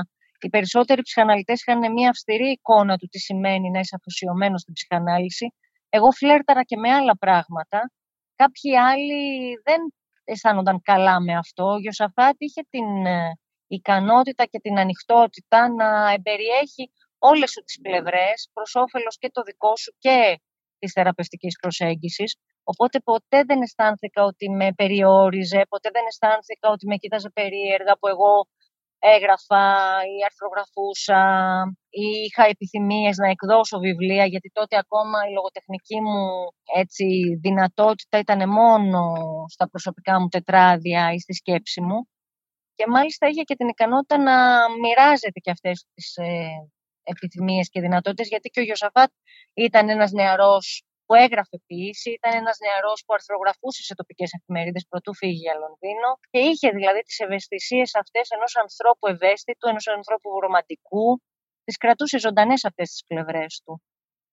οι 0.40 0.48
περισσότεροι 0.48 1.02
ψυχαναλυτές 1.02 1.60
είχαν 1.60 1.92
μια 1.92 2.08
αυστηρή 2.08 2.50
εικόνα 2.50 2.96
του 2.96 3.06
τι 3.06 3.18
σημαίνει 3.18 3.70
να 3.70 3.78
είσαι 3.78 3.96
αφοσιωμένος 3.98 4.60
στην 4.60 4.74
ψυχανάλυση. 4.74 5.46
Εγώ 5.88 6.10
φλέρταρα 6.10 6.62
και 6.62 6.76
με 6.76 6.90
άλλα 6.90 7.16
πράγματα. 7.16 7.92
Κάποιοι 8.36 8.78
άλλοι 8.78 9.22
δεν 9.64 9.80
αισθάνονταν 10.24 10.80
καλά 10.82 11.20
με 11.20 11.36
αυτό. 11.36 11.64
Ο 11.64 11.78
Γιωσαφάτη 11.78 12.44
είχε 12.44 12.62
την 12.70 13.06
ε, 13.06 13.38
ικανότητα 13.66 14.44
και 14.44 14.58
την 14.58 14.78
ανοιχτότητα 14.78 15.68
να 15.68 16.12
εμπεριέχει 16.12 16.90
όλες 17.18 17.50
σου 17.50 17.62
τις 17.62 17.80
πλευρές 17.80 18.50
προς 18.52 18.74
όφελος 18.74 19.18
και 19.18 19.30
το 19.32 19.42
δικό 19.42 19.76
σου 19.76 19.94
και 19.98 20.40
της 20.78 20.92
θεραπευτικής 20.92 21.58
προσέγγισης. 21.60 22.36
Οπότε 22.62 23.00
ποτέ 23.00 23.42
δεν 23.44 23.62
αισθάνθηκα 23.62 24.22
ότι 24.24 24.50
με 24.50 24.72
περιόριζε, 24.72 25.62
ποτέ 25.68 25.90
δεν 25.92 26.04
αισθάνθηκα 26.06 26.68
ότι 26.70 26.86
με 26.86 26.96
κοίταζε 26.96 27.30
περίεργα 27.30 27.94
που 27.98 28.06
εγώ 28.08 28.46
έγραφα 29.00 29.64
ή 30.12 30.16
αρθρογραφούσα 30.28 31.22
ή 31.90 32.06
είχα 32.26 32.44
επιθυμίες 32.48 33.16
να 33.16 33.28
εκδώσω 33.28 33.78
βιβλία 33.78 34.26
γιατί 34.26 34.50
τότε 34.50 34.76
ακόμα 34.78 35.18
η 35.28 35.32
λογοτεχνική 35.32 36.00
μου 36.00 36.24
έτσι, 36.76 37.04
δυνατότητα 37.40 38.18
ήταν 38.18 38.48
μόνο 38.48 39.00
στα 39.48 39.68
προσωπικά 39.70 40.20
μου 40.20 40.28
τετράδια 40.28 41.12
ή 41.12 41.18
στη 41.18 41.34
σκέψη 41.34 41.80
μου. 41.80 42.08
Και 42.74 42.86
μάλιστα 42.88 43.28
είχε 43.28 43.42
και 43.42 43.54
την 43.54 43.68
ικανότητα 43.68 44.18
να 44.18 44.36
μοιράζεται 44.82 45.40
και 45.40 45.50
αυτές 45.50 45.86
τις 45.94 46.16
ε, 46.16 46.48
επιθυμίες 47.02 47.68
και 47.68 47.80
δυνατότητες 47.80 48.28
γιατί 48.28 48.48
και 48.48 48.60
ο 48.60 48.62
Γιωσαφάτ 48.62 49.10
ήταν 49.54 49.88
ένας 49.88 50.10
νεαρός 50.10 50.82
που 51.10 51.18
έγραφε 51.26 51.56
ποιήση, 51.66 52.10
ήταν 52.18 52.32
ένας 52.42 52.56
νεαρός 52.64 52.98
που 53.04 53.12
αρθρογραφούσε 53.18 53.82
σε 53.88 53.94
τοπικές 54.00 54.30
εφημερίδες 54.38 54.84
πρωτού 54.88 55.14
φύγει 55.20 55.42
για 55.46 55.54
Λονδίνο 55.62 56.08
και 56.30 56.40
είχε 56.48 56.68
δηλαδή 56.78 57.00
τις 57.08 57.18
ευαισθησίες 57.24 57.90
αυτές 58.02 58.30
ενός 58.36 58.52
ανθρώπου 58.64 59.06
ευαίσθητου, 59.14 59.68
ενός 59.68 59.86
ανθρώπου 59.98 60.40
ρομαντικού, 60.40 61.06
τις 61.64 61.76
κρατούσε 61.82 62.18
ζωντανές 62.18 62.64
αυτές 62.64 62.88
τις 62.90 63.02
πλευρές 63.08 63.52
του. 63.64 63.82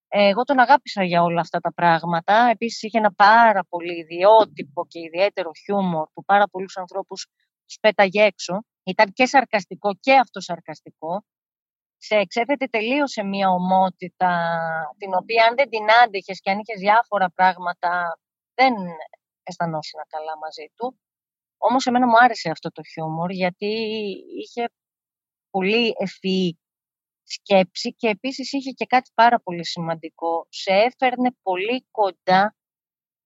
Ε, 0.08 0.28
Εγώ 0.32 0.42
τον 0.44 0.60
αγάπησα 0.60 1.04
για 1.04 1.22
όλα 1.22 1.42
αυτά 1.46 1.60
τα 1.60 1.72
πράγματα. 1.74 2.36
Επίσης 2.56 2.82
είχε 2.84 2.98
ένα 2.98 3.14
πάρα 3.14 3.62
πολύ 3.70 3.96
ιδιότυπο 4.04 4.80
και 4.88 5.00
ιδιαίτερο 5.00 5.52
χιούμορ 5.64 6.06
που 6.14 6.24
πάρα 6.32 6.48
πολλούς 6.52 6.78
ανθρώπους 6.78 7.28
τους 7.66 7.78
πέταγε 7.82 8.22
έξω. 8.32 8.54
Ήταν 8.84 9.08
και 9.14 9.26
σαρκαστικό 9.26 9.90
και 10.00 10.14
αυτοσαρκαστικό 10.24 11.24
σε 11.98 12.16
εξέθετε 12.16 12.66
τελείως 12.66 13.12
σε 13.12 13.24
μια 13.24 13.50
ομότητα 13.50 14.32
την 14.98 15.14
οποία 15.14 15.46
αν 15.46 15.56
δεν 15.56 15.70
την 15.70 15.92
άντεχες 16.04 16.40
και 16.40 16.52
αν 16.52 16.60
είχες 16.60 16.80
διάφορα 16.80 17.32
πράγματα 17.32 18.20
δεν 18.54 18.74
αισθανόσουν 19.44 20.00
καλά 20.08 20.38
μαζί 20.38 20.68
του. 20.76 21.00
Όμως 21.58 21.86
εμένα 21.86 22.08
μου 22.08 22.18
άρεσε 22.18 22.50
αυτό 22.50 22.72
το 22.72 22.82
χιούμορ 22.84 23.32
γιατί 23.32 23.72
είχε 24.42 24.70
πολύ 25.50 25.94
ευφυή 25.98 26.60
σκέψη 27.24 27.94
και 27.94 28.08
επίσης 28.08 28.54
είχε 28.54 28.72
και 28.72 28.86
κάτι 28.86 29.12
πάρα 29.14 29.40
πολύ 29.40 29.66
σημαντικό. 29.66 30.48
Σε 30.50 30.72
έφερνε 30.72 31.32
πολύ 31.42 31.86
κοντά 31.92 32.56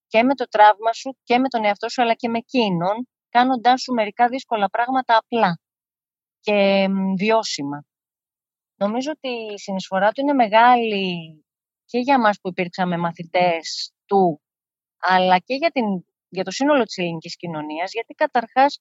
και 0.08 0.24
με 0.24 0.36
το 0.36 0.46
τραύμα 0.46 0.94
σου 0.94 1.18
και 1.24 1.38
με 1.38 1.48
τον 1.48 1.66
εαυτό 1.66 1.90
σου 1.90 2.02
αλλά 2.02 2.14
και 2.14 2.30
με 2.30 2.38
εκείνον 2.38 3.08
κάνοντάς 3.30 3.82
σου 3.82 3.94
μερικά 3.94 4.28
δύσκολα 4.28 4.70
πράγματα 4.70 5.18
απλά 5.18 5.60
και 6.40 6.88
βιώσιμα. 7.18 7.86
Νομίζω 8.84 9.12
ότι 9.12 9.54
η 9.54 9.58
συνεισφορά 9.58 10.12
του 10.12 10.22
είναι 10.22 10.34
μεγάλη 10.34 11.06
και 11.86 12.00
για 12.00 12.20
μας 12.20 12.40
που 12.42 12.50
υπήρξαμε 12.50 12.98
μαθητές 12.98 13.94
του, 14.06 14.42
αλλά 14.98 15.38
και 15.38 15.54
για, 15.54 15.70
την, 15.70 15.86
για 16.30 16.44
το 16.44 16.52
σύνολο 16.52 16.84
της 16.84 16.98
ελληνικής 16.98 17.36
κοινωνίας, 17.36 17.92
γιατί 17.94 18.14
καταρχάς 18.14 18.80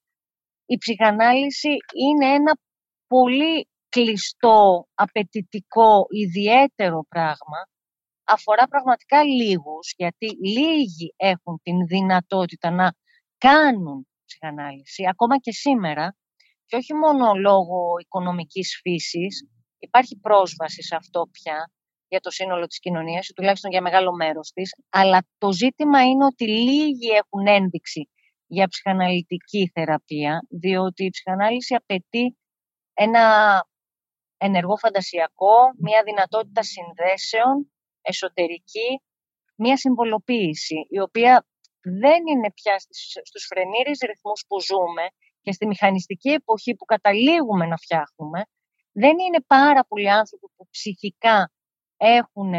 η 0.66 0.76
ψυχανάλυση 0.76 1.68
είναι 2.06 2.26
ένα 2.34 2.58
πολύ 3.06 3.68
κλειστό, 3.88 4.86
απαιτητικό, 4.94 6.06
ιδιαίτερο 6.08 7.04
πράγμα. 7.08 7.60
Αφορά 8.24 8.68
πραγματικά 8.68 9.24
λίγους, 9.24 9.94
γιατί 9.96 10.26
λίγοι 10.46 11.14
έχουν 11.16 11.60
την 11.62 11.86
δυνατότητα 11.86 12.70
να 12.70 12.94
κάνουν 13.38 14.06
ψυχανάλυση, 14.26 15.08
ακόμα 15.08 15.38
και 15.38 15.52
σήμερα, 15.52 16.16
και 16.66 16.76
όχι 16.76 16.94
μόνο 16.94 17.34
λόγω 17.34 17.98
οικονομικής 18.00 18.78
φύσης, 18.82 19.44
υπάρχει 19.80 20.18
πρόσβαση 20.20 20.82
σε 20.82 20.96
αυτό 20.96 21.28
πια 21.32 21.70
για 22.08 22.20
το 22.20 22.30
σύνολο 22.30 22.66
της 22.66 22.78
κοινωνίας, 22.78 23.28
ή 23.28 23.32
τουλάχιστον 23.32 23.70
για 23.70 23.80
μεγάλο 23.80 24.12
μέρος 24.12 24.50
της, 24.52 24.74
αλλά 24.88 25.26
το 25.38 25.52
ζήτημα 25.52 26.02
είναι 26.04 26.24
ότι 26.24 26.48
λίγοι 26.48 27.08
έχουν 27.08 27.46
ένδειξη 27.46 28.10
για 28.46 28.68
ψυχαναλυτική 28.68 29.70
θεραπεία, 29.74 30.46
διότι 30.48 31.04
η 31.04 31.10
ψυχανάλυση 31.10 31.74
απαιτεί 31.74 32.36
ένα 32.94 33.24
ενεργό 34.36 34.76
φαντασιακό, 34.76 35.54
μια 35.78 36.02
δυνατότητα 36.04 36.62
συνδέσεων, 36.62 37.72
εσωτερική, 38.02 39.02
μια 39.56 39.76
συμβολοποίηση, 39.76 40.86
η 40.88 41.00
οποία 41.00 41.46
δεν 41.80 42.26
είναι 42.26 42.52
πια 42.52 42.76
στους 43.22 43.44
φρενήρες 43.48 43.98
ρυθμούς 44.06 44.44
που 44.48 44.60
ζούμε 44.60 45.04
και 45.40 45.52
στη 45.52 45.66
μηχανιστική 45.66 46.28
εποχή 46.28 46.74
που 46.74 46.84
καταλήγουμε 46.84 47.66
να 47.66 47.76
φτιάχνουμε, 47.76 48.42
δεν 49.00 49.18
είναι 49.18 49.40
πάρα 49.46 49.84
πολλοί 49.88 50.10
άνθρωποι 50.10 50.46
που 50.56 50.66
ψυχικά 50.70 51.50
έχουν 51.96 52.52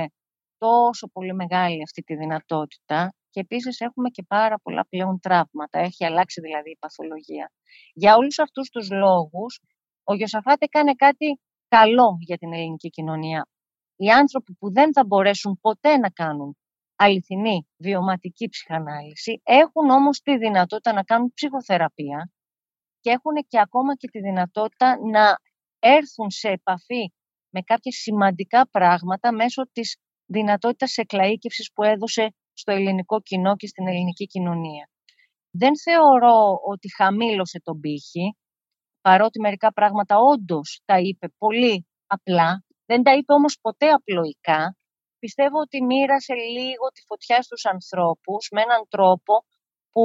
τόσο 0.57 1.07
πολύ 1.07 1.33
μεγάλη 1.33 1.81
αυτή 1.81 2.01
τη 2.01 2.15
δυνατότητα 2.15 3.13
και 3.29 3.39
επίσης 3.39 3.79
έχουμε 3.79 4.09
και 4.09 4.23
πάρα 4.27 4.59
πολλά 4.63 4.85
πλέον 4.89 5.19
τραύματα. 5.19 5.79
Έχει 5.79 6.05
αλλάξει 6.05 6.41
δηλαδή 6.41 6.69
η 6.71 6.77
παθολογία. 6.79 7.51
Για 7.93 8.15
όλους 8.15 8.39
αυτούς 8.39 8.69
τους 8.69 8.91
λόγους, 8.91 9.59
ο 10.03 10.13
Γιωσαφάτε 10.13 10.65
έκανε 10.65 10.93
κάτι 10.93 11.39
καλό 11.67 12.17
για 12.19 12.37
την 12.37 12.53
ελληνική 12.53 12.89
κοινωνία. 12.89 13.47
Οι 13.95 14.09
άνθρωποι 14.09 14.53
που 14.53 14.71
δεν 14.71 14.93
θα 14.93 15.05
μπορέσουν 15.05 15.59
ποτέ 15.61 15.97
να 15.97 16.09
κάνουν 16.09 16.57
αληθινή 16.95 17.67
βιωματική 17.77 18.49
ψυχανάλυση, 18.49 19.41
έχουν 19.43 19.89
όμως 19.89 20.19
τη 20.19 20.37
δυνατότητα 20.37 20.93
να 20.93 21.03
κάνουν 21.03 21.31
ψυχοθεραπεία 21.33 22.31
και 22.99 23.09
έχουν 23.09 23.33
και 23.47 23.59
ακόμα 23.59 23.95
και 23.95 24.07
τη 24.07 24.19
δυνατότητα 24.19 24.97
να 25.11 25.37
έρθουν 25.81 26.29
σε 26.29 26.47
επαφή 26.47 27.13
με 27.49 27.61
κάποια 27.61 27.91
σημαντικά 27.91 28.69
πράγματα 28.69 29.33
μέσω 29.33 29.63
της 29.71 29.97
δυνατότητας 30.25 30.97
εκλαΐκευσης 30.97 31.71
που 31.73 31.83
έδωσε 31.83 32.33
στο 32.53 32.71
ελληνικό 32.71 33.21
κοινό 33.21 33.55
και 33.55 33.67
στην 33.67 33.87
ελληνική 33.87 34.25
κοινωνία. 34.25 34.89
Δεν 35.51 35.71
θεωρώ 35.79 36.59
ότι 36.65 36.95
χαμήλωσε 36.95 37.59
τον 37.63 37.79
πύχη, 37.79 38.35
παρότι 39.01 39.39
μερικά 39.39 39.73
πράγματα 39.73 40.15
όντως 40.17 40.81
τα 40.85 40.99
είπε 40.99 41.27
πολύ 41.37 41.87
απλά, 42.05 42.65
δεν 42.85 43.03
τα 43.03 43.13
είπε 43.13 43.33
όμως 43.33 43.57
ποτέ 43.61 43.89
απλοϊκά. 43.89 44.77
Πιστεύω 45.19 45.59
ότι 45.59 45.83
μοίρασε 45.83 46.33
λίγο 46.33 46.87
τη 46.93 47.01
φωτιά 47.05 47.41
στους 47.41 47.65
ανθρώπους 47.65 48.47
με 48.51 48.61
έναν 48.61 48.85
τρόπο 48.89 49.45
που 49.91 50.03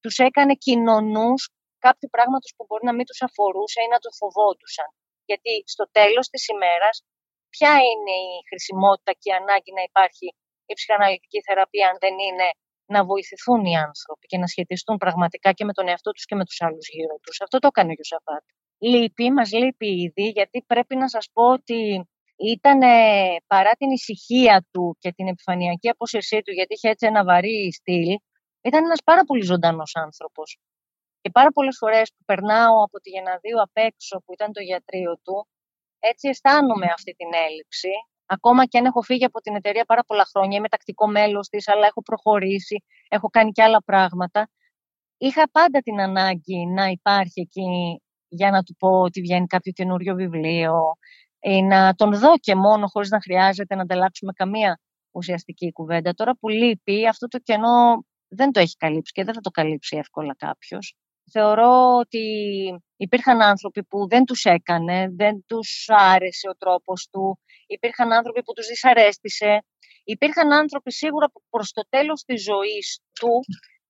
τους 0.00 0.18
έκανε 0.18 0.54
κοινωνούς 0.54 1.48
κάποιου 1.86 2.08
πράγματος 2.14 2.50
που 2.56 2.62
μπορεί 2.66 2.84
να 2.90 2.94
μην 2.96 3.06
τους 3.08 3.20
αφορούσε 3.26 3.78
ή 3.86 3.88
να 3.94 3.98
το 4.04 4.10
φοβόντουσαν. 4.18 4.88
Γιατί 5.28 5.52
στο 5.74 5.84
τέλος 5.98 6.26
της 6.32 6.42
ημέρας, 6.54 6.94
ποια 7.54 7.72
είναι 7.88 8.14
η 8.30 8.34
χρησιμότητα 8.48 9.12
και 9.20 9.28
η 9.32 9.34
ανάγκη 9.40 9.70
να 9.78 9.82
υπάρχει 9.90 10.26
η 10.70 10.74
ψυχαναλυτική 10.78 11.40
θεραπεία 11.46 11.86
αν 11.90 11.96
δεν 12.04 12.14
είναι 12.26 12.48
να 12.94 13.00
βοηθηθούν 13.10 13.60
οι 13.68 13.76
άνθρωποι 13.88 14.26
και 14.30 14.38
να 14.42 14.46
σχετιστούν 14.52 14.96
πραγματικά 15.04 15.48
και 15.56 15.64
με 15.68 15.72
τον 15.78 15.88
εαυτό 15.88 16.10
τους 16.10 16.24
και 16.28 16.34
με 16.34 16.44
τους 16.48 16.58
άλλους 16.66 16.86
γύρω 16.94 17.16
τους. 17.22 17.36
Αυτό 17.44 17.56
το 17.58 17.68
έκανε 17.72 17.90
ο 17.92 17.96
Γιωσαφάτ. 17.98 18.44
Λείπει, 18.78 19.30
μας 19.36 19.52
λείπει 19.52 19.88
ήδη, 20.04 20.26
γιατί 20.38 20.58
πρέπει 20.66 20.94
να 20.96 21.08
σας 21.08 21.26
πω 21.32 21.44
ότι 21.58 21.80
ήταν 22.36 22.78
παρά 23.46 23.72
την 23.80 23.90
ησυχία 23.90 24.66
του 24.70 24.96
και 24.98 25.12
την 25.12 25.26
επιφανειακή 25.26 25.88
απόσυρσή 25.88 26.38
του, 26.42 26.52
γιατί 26.52 26.74
είχε 26.74 26.88
έτσι 26.88 27.06
ένα 27.06 27.24
βαρύ 27.24 27.72
στυλ, 27.72 28.08
ήταν 28.62 28.84
ένας 28.84 29.00
πάρα 29.04 29.24
πολύ 29.24 29.44
ζωντανός 29.44 29.92
άνθρωπος. 29.94 30.58
Και 31.22 31.30
πάρα 31.30 31.50
πολλές 31.52 31.76
φορές 31.78 32.12
που 32.16 32.24
περνάω 32.24 32.82
από 32.84 33.00
τη 33.00 33.10
Γεναδίου 33.10 33.60
απ' 33.62 33.76
έξω, 33.76 34.22
που 34.24 34.32
ήταν 34.32 34.52
το 34.52 34.60
γιατρείο 34.60 35.18
του, 35.24 35.48
έτσι 35.98 36.28
αισθάνομαι 36.28 36.86
αυτή 36.86 37.12
την 37.12 37.28
έλλειψη. 37.48 37.88
Ακόμα 38.26 38.66
και 38.66 38.78
αν 38.78 38.84
έχω 38.84 39.02
φύγει 39.02 39.24
από 39.24 39.40
την 39.40 39.54
εταιρεία 39.54 39.84
πάρα 39.84 40.04
πολλά 40.04 40.24
χρόνια, 40.32 40.56
είμαι 40.58 40.68
τακτικό 40.68 41.06
μέλος 41.08 41.48
της, 41.48 41.68
αλλά 41.68 41.86
έχω 41.86 42.02
προχωρήσει, 42.02 42.84
έχω 43.08 43.28
κάνει 43.28 43.50
και 43.52 43.62
άλλα 43.62 43.82
πράγματα. 43.84 44.48
Είχα 45.18 45.50
πάντα 45.50 45.80
την 45.80 46.00
ανάγκη 46.00 46.66
να 46.66 46.86
υπάρχει 46.86 47.40
εκεί 47.40 48.00
για 48.28 48.50
να 48.50 48.62
του 48.62 48.74
πω 48.78 48.88
ότι 49.00 49.20
βγαίνει 49.20 49.46
κάποιο 49.46 49.72
καινούριο 49.72 50.14
βιβλίο 50.14 50.96
ή 51.40 51.62
να 51.62 51.94
τον 51.94 52.18
δω 52.18 52.38
και 52.38 52.54
μόνο 52.54 52.86
χωρίς 52.86 53.10
να 53.10 53.20
χρειάζεται 53.20 53.74
να 53.74 53.82
ανταλλάξουμε 53.82 54.32
καμία 54.32 54.80
ουσιαστική 55.10 55.72
κουβέντα. 55.72 56.14
Τώρα 56.14 56.36
που 56.36 56.48
λείπει, 56.48 57.08
αυτό 57.08 57.28
το 57.28 57.38
κενό 57.38 58.04
δεν 58.28 58.52
το 58.52 58.60
έχει 58.60 58.76
καλύψει 58.76 59.12
και 59.12 59.24
δεν 59.24 59.34
θα 59.34 59.40
το 59.40 59.50
καλύψει 59.50 59.96
εύκολα 59.96 60.34
κάποιος. 60.38 60.94
Θεωρώ 61.34 61.96
ότι 61.98 62.24
υπήρχαν 62.96 63.42
άνθρωποι 63.42 63.84
που 63.84 64.08
δεν 64.08 64.24
τους 64.24 64.44
έκανε, 64.44 65.08
δεν 65.10 65.44
τους 65.46 65.86
άρεσε 65.88 66.48
ο 66.48 66.56
τρόπος 66.56 67.08
του, 67.10 67.38
υπήρχαν 67.66 68.12
άνθρωποι 68.12 68.42
που 68.42 68.52
τους 68.52 68.66
δυσαρέστησε, 68.66 69.64
υπήρχαν 70.04 70.52
άνθρωποι 70.52 70.92
σίγουρα 70.92 71.26
που 71.30 71.40
προς 71.50 71.72
το 71.72 71.82
τέλος 71.88 72.22
της 72.22 72.42
ζωής 72.42 73.00
του 73.20 73.32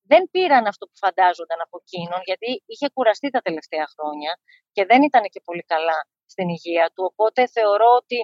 δεν 0.02 0.22
πήραν 0.30 0.64
αυτό 0.66 0.86
που 0.86 0.96
φαντάζονταν 1.04 1.60
από 1.66 1.76
εκείνον, 1.82 2.20
γιατί 2.24 2.62
είχε 2.66 2.86
κουραστεί 2.94 3.28
τα 3.30 3.40
τελευταία 3.40 3.86
χρόνια 3.94 4.32
και 4.72 4.84
δεν 4.84 5.02
ήταν 5.02 5.22
και 5.32 5.40
πολύ 5.44 5.64
καλά 5.72 5.98
στην 6.26 6.48
υγεία 6.48 6.86
του. 6.94 7.02
Οπότε 7.10 7.40
θεωρώ 7.46 7.90
ότι 8.00 8.18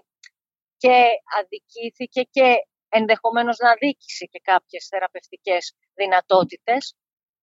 και 0.83 0.97
αδικήθηκε 1.39 2.23
και 2.35 2.49
ενδεχομένως 2.89 3.57
να 3.59 3.73
δίκησε 3.83 4.25
και 4.33 4.41
κάποιες 4.51 4.87
θεραπευτικές 4.91 5.63
δυνατότητες 5.95 6.83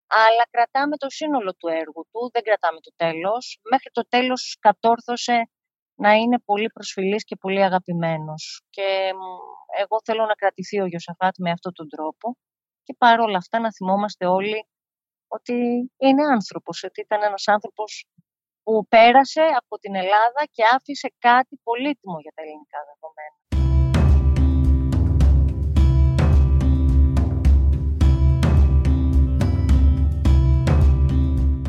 αλλά 0.07 0.43
κρατάμε 0.49 0.97
το 0.97 1.09
σύνολο 1.09 1.53
του 1.55 1.67
έργου 1.67 2.07
του, 2.11 2.29
δεν 2.33 2.43
κρατάμε 2.43 2.79
το 2.79 2.91
τέλος. 2.95 3.59
Μέχρι 3.71 3.89
το 3.91 4.07
τέλος 4.07 4.57
κατόρθωσε 4.59 5.49
να 5.95 6.11
είναι 6.13 6.39
πολύ 6.39 6.69
προσφυλής 6.69 7.23
και 7.23 7.35
πολύ 7.35 7.63
αγαπημένος. 7.63 8.61
Και 8.69 9.11
εγώ 9.77 9.97
θέλω 10.03 10.25
να 10.25 10.33
κρατηθεί 10.33 10.79
ο 10.81 10.85
Γιωσαφάτ 10.85 11.35
με 11.37 11.51
αυτόν 11.51 11.73
τον 11.73 11.89
τρόπο 11.89 12.37
και 12.83 12.95
παρόλα 12.97 13.37
αυτά 13.37 13.59
να 13.59 13.71
θυμόμαστε 13.73 14.25
όλοι 14.25 14.67
ότι 15.27 15.53
είναι 15.97 16.23
άνθρωπος, 16.33 16.83
ότι 16.83 17.01
ήταν 17.01 17.21
ένας 17.23 17.47
άνθρωπος 17.47 18.05
που 18.63 18.87
πέρασε 18.87 19.41
από 19.41 19.77
την 19.77 19.95
Ελλάδα 19.95 20.41
και 20.51 20.63
άφησε 20.75 21.13
κάτι 21.19 21.59
πολύτιμο 21.63 22.19
για 22.19 22.31
τα 22.35 22.41
ελληνικά 22.41 22.79
δεδομένα. 22.89 23.37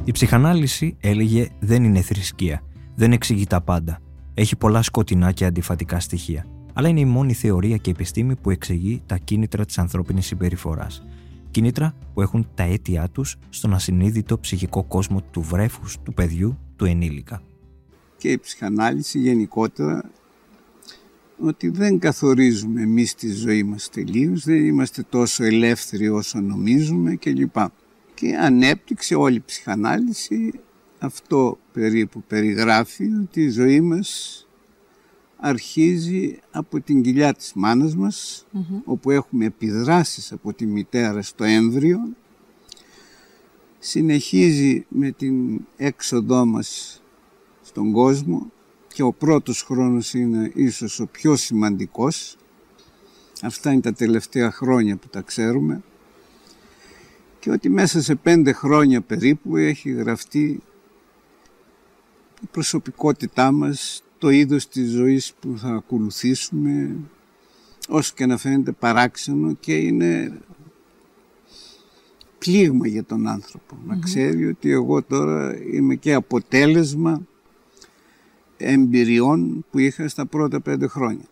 Η 0.06 0.12
ψυχανάλυση, 0.12 0.96
έλεγε, 1.00 1.48
δεν 1.58 1.84
είναι 1.84 2.00
θρησκεία. 2.00 2.62
Δεν 2.94 3.12
εξηγεί 3.12 3.46
τα 3.46 3.60
πάντα. 3.60 3.98
Έχει 4.34 4.56
πολλά 4.56 4.82
σκοτεινά 4.82 5.32
και 5.32 5.44
αντιφατικά 5.44 6.00
στοιχεία. 6.00 6.46
Αλλά 6.72 6.88
είναι 6.88 7.00
η 7.00 7.04
μόνη 7.04 7.32
θεωρία 7.32 7.76
και 7.76 7.90
επιστήμη 7.90 8.36
που 8.36 8.50
εξηγεί 8.50 9.02
τα 9.06 9.16
κίνητρα 9.16 9.64
της 9.64 9.78
ανθρώπινης 9.78 10.26
συμπεριφοράς. 10.26 11.02
Κίνητρα 11.50 11.94
που 12.14 12.22
έχουν 12.22 12.48
τα 12.54 12.62
αίτια 12.62 13.08
τους 13.08 13.36
στον 13.48 13.74
ασυνείδητο 13.74 14.38
ψυχικό 14.38 14.84
κόσμο 14.84 15.22
του 15.30 15.40
βρέφους, 15.40 15.96
του 16.02 16.14
παιδιού, 16.14 16.58
του 16.76 16.84
ενήλικα. 16.84 17.42
Και 18.16 18.30
η 18.30 18.38
ψυχανάλυση 18.38 19.18
γενικότερα 19.18 20.10
ότι 21.38 21.68
δεν 21.68 21.98
καθορίζουμε 21.98 22.82
εμείς 22.82 23.14
τη 23.14 23.32
ζωή 23.32 23.62
μας 23.62 23.88
τελείως, 23.88 24.44
δεν 24.44 24.66
είμαστε 24.66 25.02
τόσο 25.08 25.44
ελεύθεροι 25.44 26.08
όσο 26.08 26.40
νομίζουμε 26.40 27.14
κλπ 27.14 27.56
και 28.16 28.36
ανέπτυξε 28.36 29.14
όλη 29.14 29.36
η 29.36 29.42
ψυχανάλυση. 29.46 30.52
Αυτό 30.98 31.58
περίπου 31.72 32.22
περιγράφει 32.22 33.10
ότι 33.22 33.42
η 33.42 33.48
ζωή 33.48 33.80
μας 33.80 34.40
αρχίζει 35.36 36.38
από 36.50 36.80
την 36.80 37.02
κοιλιά 37.02 37.34
της 37.34 37.52
μάνας 37.54 37.96
μας 37.96 38.46
όπου 38.84 39.10
έχουμε 39.10 39.44
επιδράσεις 39.44 40.32
από 40.32 40.52
τη 40.52 40.66
μητέρα 40.66 41.22
στο 41.22 41.44
έμβριο. 41.44 41.98
Συνεχίζει 43.78 44.86
με 44.88 45.10
την 45.10 45.66
έξοδό 45.76 46.44
μας 46.44 47.00
στον 47.62 47.92
κόσμο 47.92 48.50
και 48.94 49.02
ο 49.02 49.12
πρώτος 49.12 49.62
χρόνος 49.62 50.14
είναι 50.14 50.50
ίσως 50.54 51.00
ο 51.00 51.06
πιο 51.06 51.36
σημαντικός. 51.36 52.36
Αυτά 53.42 53.72
είναι 53.72 53.80
τα 53.80 53.92
τελευταία 53.92 54.50
χρόνια 54.50 54.96
που 54.96 55.08
τα 55.08 55.20
ξέρουμε 55.20 55.82
και 57.46 57.52
ότι 57.52 57.68
μέσα 57.68 58.02
σε 58.02 58.14
πέντε 58.14 58.52
χρόνια 58.52 59.00
περίπου 59.00 59.56
έχει 59.56 59.90
γραφτεί 59.90 60.62
η 62.42 62.46
προσωπικότητά 62.50 63.52
μας, 63.52 64.02
το 64.18 64.30
είδος 64.30 64.68
της 64.68 64.90
ζωής 64.90 65.34
που 65.40 65.58
θα 65.58 65.68
ακολουθήσουμε, 65.68 66.96
όσο 67.88 68.12
και 68.16 68.26
να 68.26 68.36
φαίνεται 68.36 68.72
παράξενο 68.72 69.52
και 69.60 69.76
είναι 69.76 70.40
πλήγμα 72.38 72.86
για 72.86 73.04
τον 73.04 73.26
άνθρωπο. 73.26 73.78
Να 73.86 73.98
ξέρει 73.98 74.46
ότι 74.46 74.70
εγώ 74.70 75.02
τώρα 75.02 75.56
είμαι 75.72 75.94
και 75.94 76.14
αποτέλεσμα 76.14 77.26
εμπειριών 78.56 79.64
που 79.70 79.78
είχα 79.78 80.08
στα 80.08 80.26
πρώτα 80.26 80.60
πέντε 80.60 80.86
χρόνια. 80.86 81.26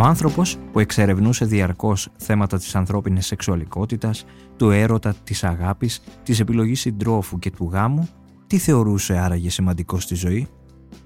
Ο 0.00 0.02
άνθρωπος 0.02 0.56
που 0.72 0.78
εξερευνούσε 0.78 1.44
διαρκώς 1.44 2.08
θέματα 2.16 2.58
της 2.58 2.74
ανθρώπινης 2.74 3.26
σεξουαλικότητας, 3.26 4.24
του 4.56 4.70
έρωτα, 4.70 5.14
της 5.24 5.44
αγάπης, 5.44 6.02
της 6.22 6.40
επιλογής 6.40 6.80
συντρόφου 6.80 7.38
και 7.38 7.50
του 7.50 7.68
γάμου, 7.72 8.08
τι 8.46 8.58
θεωρούσε 8.58 9.18
άραγε 9.18 9.50
σημαντικό 9.50 10.00
στη 10.00 10.14
ζωή; 10.14 10.48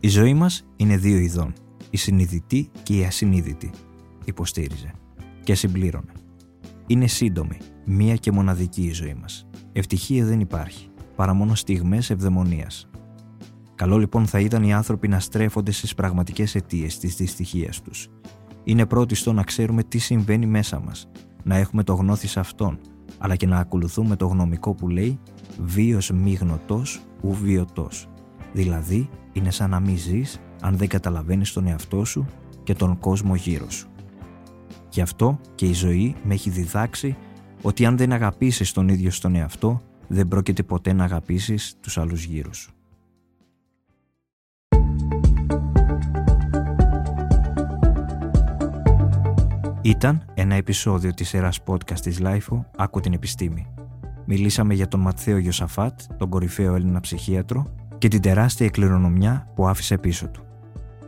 Η 0.01 0.09
ζωή 0.09 0.34
μας 0.34 0.66
είναι 0.76 0.97
δύο 0.97 1.16
ειδών, 1.16 1.53
η 1.90 1.97
συνειδητή 1.97 2.70
και 2.82 2.97
η 2.97 3.05
ασυνείδητη, 3.05 3.70
υποστήριζε 4.24 4.90
και 5.42 5.55
συμπλήρωνε. 5.55 6.12
Είναι 6.86 7.07
σύντομη, 7.07 7.59
μία 7.84 8.14
και 8.16 8.32
μοναδική 8.32 8.82
η 8.82 8.92
ζωή 8.92 9.16
μας. 9.20 9.47
Ευτυχία 9.72 10.24
δεν 10.24 10.40
υπάρχει, 10.40 10.88
παρά 11.16 11.34
μόνο 11.34 11.55
στιγμές 11.55 12.11
ευδαιμονίας. 12.11 12.88
Καλό 13.74 13.99
λοιπόν 13.99 14.26
θα 14.26 14.40
ήταν 14.40 14.62
οι 14.62 14.74
άνθρωποι 14.74 15.09
να 15.09 15.20
στρέφονται 15.20 15.72
στις 15.72 15.95
πραγματικές 15.95 16.55
αιτίες 16.55 16.99
της 16.99 17.14
δυστυχίας 17.14 17.82
τους 17.82 18.09
είναι 18.64 18.86
πρώτη 18.86 19.14
στο 19.14 19.32
να 19.32 19.42
ξέρουμε 19.42 19.82
τι 19.82 19.98
συμβαίνει 19.98 20.46
μέσα 20.46 20.80
μας, 20.80 21.08
να 21.42 21.56
έχουμε 21.56 21.82
το 21.82 21.94
γνώθι 21.94 22.26
σε 22.26 22.40
αυτόν, 22.40 22.78
αλλά 23.18 23.36
και 23.36 23.46
να 23.46 23.58
ακολουθούμε 23.58 24.16
το 24.16 24.26
γνωμικό 24.26 24.74
που 24.74 24.88
λέει 24.88 25.18
«βίος 25.60 26.10
μη 26.10 26.32
γνωτός, 26.32 27.00
ου 27.22 27.32
βιωτός». 27.32 28.08
Δηλαδή, 28.52 29.08
είναι 29.32 29.50
σαν 29.50 29.70
να 29.70 29.80
μην 29.80 29.96
ζεις 29.96 30.40
αν 30.60 30.76
δεν 30.76 30.88
καταλαβαίνεις 30.88 31.52
τον 31.52 31.66
εαυτό 31.66 32.04
σου 32.04 32.26
και 32.62 32.74
τον 32.74 32.98
κόσμο 32.98 33.34
γύρω 33.34 33.70
σου. 33.70 33.88
Γι' 34.90 35.00
αυτό 35.00 35.40
και 35.54 35.66
η 35.66 35.72
ζωή 35.72 36.14
με 36.24 36.34
έχει 36.34 36.50
διδάξει 36.50 37.16
ότι 37.62 37.86
αν 37.86 37.96
δεν 37.96 38.12
αγαπήσεις 38.12 38.72
τον 38.72 38.88
ίδιο 38.88 39.10
στον 39.10 39.34
εαυτό, 39.34 39.82
δεν 40.08 40.28
πρόκειται 40.28 40.62
ποτέ 40.62 40.92
να 40.92 41.04
αγαπήσεις 41.04 41.76
τους 41.80 41.98
άλλους 41.98 42.24
γύρω 42.24 42.52
σου. 42.52 42.72
Ήταν 49.85 50.24
ένα 50.35 50.55
επεισόδιο 50.55 51.14
της 51.14 51.28
σειράς 51.28 51.61
podcast 51.66 52.01
της 52.01 52.20
LIFO 52.22 52.64
«Άκου 52.76 53.01
την 53.01 53.12
επιστήμη». 53.12 53.66
Μιλήσαμε 54.24 54.74
για 54.74 54.89
τον 54.89 55.01
Ματθαίο 55.01 55.39
Γιωσαφάτ, 55.39 56.01
τον 56.16 56.28
κορυφαίο 56.28 56.74
Έλληνα 56.74 57.01
ψυχίατρο 57.01 57.66
και 57.99 58.09
την 58.09 58.20
τεράστια 58.20 58.68
κληρονομιά 58.68 59.49
που 59.55 59.68
άφησε 59.68 59.99
πίσω 59.99 60.28
του. 60.28 60.45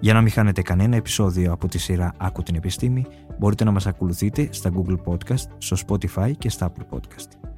Για 0.01 0.13
να 0.13 0.21
μην 0.21 0.31
χάνετε 0.31 0.63
κανένα 0.63 0.97
επεισόδιο 0.97 1.53
από 1.53 1.69
τη 1.69 1.79
σειρά 1.79 2.13
«Άκου 2.17 2.43
την 2.43 2.55
επιστήμη», 2.55 3.07
μπορείτε 3.39 3.65
να 3.65 3.71
μας 3.71 3.87
ακολουθείτε 3.87 4.49
στα 4.51 4.71
Google 4.77 4.97
Podcast, 5.05 5.47
στο 5.59 5.77
Spotify 5.87 6.33
και 6.39 6.49
στα 6.49 6.73
Apple 6.73 6.97
Podcast. 6.97 7.51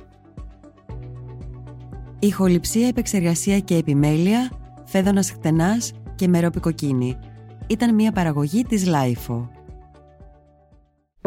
Ηχοληψία, 2.19 2.89
επεξεργασία 2.89 3.59
και 3.59 3.77
επιμέλεια, 3.77 4.51
φέδωνας 4.85 5.31
χτενάς 5.31 5.93
και 6.15 6.29
μερόπικοκίνη. 6.29 7.17
Ήταν 7.67 7.95
μια 7.95 8.13
παραγωγή 8.13 8.65
της 8.65 8.85
LIFO. 8.87 9.49